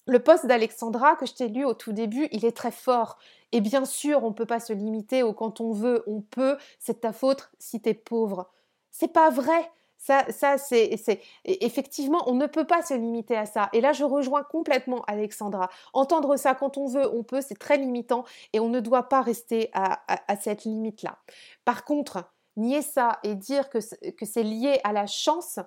le 0.06 0.18
poste 0.18 0.46
d'Alexandra 0.46 1.16
que 1.16 1.26
je 1.26 1.34
t'ai 1.34 1.48
lu 1.48 1.64
au 1.64 1.74
tout 1.74 1.92
début, 1.92 2.28
il 2.32 2.44
est 2.44 2.56
très 2.56 2.70
fort. 2.70 3.18
Et 3.52 3.60
bien 3.60 3.84
sûr, 3.84 4.24
on 4.24 4.28
ne 4.28 4.34
peut 4.34 4.46
pas 4.46 4.60
se 4.60 4.72
limiter 4.72 5.22
au 5.22 5.32
quand 5.32 5.60
on 5.60 5.72
veut, 5.72 6.02
on 6.06 6.20
peut, 6.20 6.56
c'est 6.78 7.00
ta 7.00 7.12
faute 7.12 7.50
si 7.58 7.80
tu 7.80 7.90
es 7.90 7.94
pauvre. 7.94 8.50
C'est 8.90 9.12
pas 9.12 9.30
vrai. 9.30 9.70
Ça, 9.98 10.24
ça 10.32 10.56
c'est, 10.56 11.20
effectivement, 11.44 12.22
on 12.26 12.34
ne 12.34 12.46
peut 12.46 12.66
pas 12.66 12.82
se 12.82 12.94
limiter 12.94 13.36
à 13.36 13.44
ça. 13.44 13.68
Et 13.74 13.82
là, 13.82 13.92
je 13.92 14.04
rejoins 14.04 14.42
complètement 14.42 15.02
Alexandra. 15.06 15.68
Entendre 15.92 16.36
ça 16.36 16.54
quand 16.54 16.78
on 16.78 16.86
veut, 16.86 17.06
on 17.14 17.22
peut, 17.22 17.42
c'est 17.42 17.58
très 17.58 17.76
limitant 17.76 18.24
et 18.54 18.60
on 18.60 18.70
ne 18.70 18.80
doit 18.80 19.10
pas 19.10 19.20
rester 19.20 19.68
à, 19.74 20.00
cette 20.40 20.64
limite-là. 20.64 21.18
Par 21.66 21.84
contre, 21.84 22.24
nier 22.56 22.80
ça 22.80 23.18
et 23.24 23.34
dire 23.34 23.68
que, 23.68 23.80
c'est 23.80 24.42
lié 24.42 24.80
à 24.84 24.94
la 24.94 25.06
chance, 25.06 25.58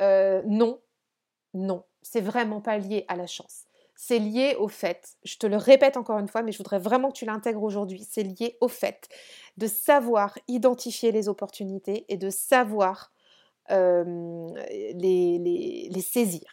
euh, 0.00 0.42
non, 0.44 0.80
non, 1.54 1.84
c'est 2.02 2.20
vraiment 2.20 2.60
pas 2.60 2.78
lié 2.78 3.04
à 3.06 3.14
la 3.14 3.28
chance 3.28 3.67
c'est 4.00 4.20
lié 4.20 4.54
au 4.60 4.68
fait, 4.68 5.16
je 5.24 5.38
te 5.38 5.46
le 5.48 5.56
répète 5.56 5.96
encore 5.96 6.20
une 6.20 6.28
fois, 6.28 6.42
mais 6.42 6.52
je 6.52 6.58
voudrais 6.58 6.78
vraiment 6.78 7.08
que 7.08 7.18
tu 7.18 7.24
l'intègres 7.24 7.64
aujourd'hui, 7.64 8.06
c'est 8.08 8.22
lié 8.22 8.56
au 8.60 8.68
fait 8.68 9.08
de 9.56 9.66
savoir 9.66 10.38
identifier 10.46 11.10
les 11.10 11.28
opportunités 11.28 12.04
et 12.08 12.16
de 12.16 12.30
savoir 12.30 13.12
les, 13.68 15.88
les, 15.90 16.00
saisir. 16.00 16.48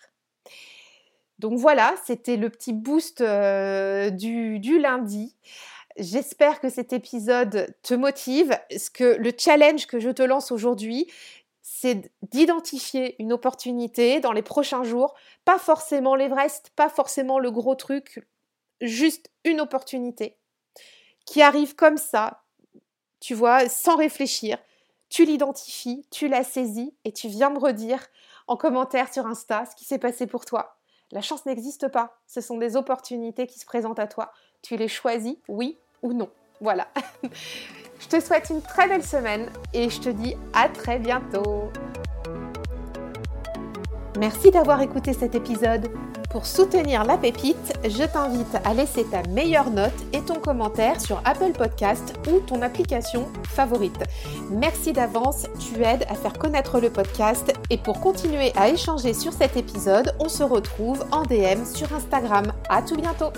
Donc 1.38 1.60
voilà, 1.60 1.94
c'était 2.04 2.36
le 2.36 2.50
petit 2.50 2.74
boost 2.74 3.22
du, 3.22 4.60
du, 4.60 4.80
lundi. 4.80 5.38
J'espère 5.98 6.60
que 6.60 6.70
cet 6.70 6.94
épisode 6.94 7.74
te 7.84 7.94
motive. 7.94 8.58
Ce 8.76 8.90
que 8.90 9.18
le 9.18 9.32
challenge 9.38 9.86
que 9.86 10.00
je 10.00 10.10
te 10.10 10.24
lance 10.24 10.52
aujourd'hui, 10.52 11.06
c'est 11.78 12.10
d'identifier 12.22 13.22
une 13.22 13.34
opportunité 13.34 14.22
dans 14.22 14.32
les 14.32 14.42
prochains 14.42 14.84
jours, 14.84 15.14
pas 15.44 15.60
forcément 15.60 16.16
l'Everest, 16.16 16.72
pas 16.78 16.88
forcément 16.88 17.38
le 17.38 17.52
gros 17.52 17.76
truc, 17.76 18.26
juste 18.80 19.30
une 19.44 19.60
opportunité 19.60 20.38
qui 21.26 21.42
arrive 21.42 21.76
comme 21.76 21.98
ça, 21.98 22.44
tu 23.20 23.34
vois, 23.34 23.68
sans 23.68 23.98
réfléchir. 23.98 24.58
Tu 25.10 25.26
l'identifies, 25.26 26.08
tu 26.12 26.30
la 26.30 26.46
saisis 26.46 26.96
et 27.04 27.12
tu 27.12 27.28
viens 27.28 27.50
me 27.50 27.60
redire 27.60 28.08
en 28.48 28.56
commentaire 28.56 29.12
sur 29.12 29.28
Insta 29.28 29.66
ce 29.66 29.76
qui 29.76 29.84
s'est 29.84 30.00
passé 30.00 30.28
pour 30.28 30.46
toi. 30.46 30.78
La 31.12 31.22
chance 31.22 31.46
n'existe 31.46 31.90
pas, 31.90 32.18
ce 32.26 32.40
sont 32.40 32.58
des 32.58 32.78
opportunités 32.78 33.48
qui 33.48 33.60
se 33.60 33.66
présentent 33.66 34.00
à 34.00 34.08
toi. 34.08 34.32
Tu 34.62 34.78
les 34.78 34.88
choisis, 34.88 35.36
oui 35.50 35.78
ou 36.02 36.14
non. 36.14 36.30
Voilà. 36.62 36.88
je 38.00 38.08
te 38.08 38.20
souhaite 38.20 38.50
une 38.50 38.62
très 38.62 38.88
belle 38.88 39.04
semaine 39.04 39.50
et 39.74 39.90
je 39.90 40.00
te 40.00 40.10
dis 40.10 40.36
à 40.54 40.70
très 40.70 41.00
bientôt. 41.00 41.70
Merci 44.18 44.52
d'avoir 44.52 44.82
écouté 44.82 45.14
cet 45.14 45.36
épisode. 45.36 45.90
Pour 46.30 46.46
soutenir 46.46 47.06
la 47.06 47.18
pépite, 47.18 47.74
je 47.86 48.04
t'invite 48.04 48.58
à 48.66 48.74
laisser 48.74 49.06
ta 49.06 49.24
meilleure 49.30 49.70
note 49.72 49.94
et 50.12 50.22
ton 50.22 50.36
commentaire 50.36 51.00
sur 51.00 51.22
Apple 51.24 51.54
Podcast 51.54 52.14
ou 52.30 52.40
ton 52.40 52.62
application 52.62 53.28
favorite. 53.48 54.04
Merci 54.52 54.92
d'avance, 54.92 55.48
tu 55.60 55.82
aides 55.82 56.06
à 56.10 56.16
faire 56.16 56.34
connaître 56.34 56.80
le 56.82 56.90
podcast 56.90 57.54
et 57.70 57.78
pour 57.78 58.02
continuer 58.02 58.52
à 58.58 58.70
échanger 58.70 59.14
sur 59.14 59.32
cet 59.32 59.56
épisode, 59.56 60.14
on 60.20 60.28
se 60.28 60.44
retrouve 60.44 61.06
en 61.12 61.24
DM 61.24 61.64
sur 61.64 61.94
Instagram. 61.94 62.52
À 62.70 62.82
tout 62.82 62.98
bientôt. 62.98 63.32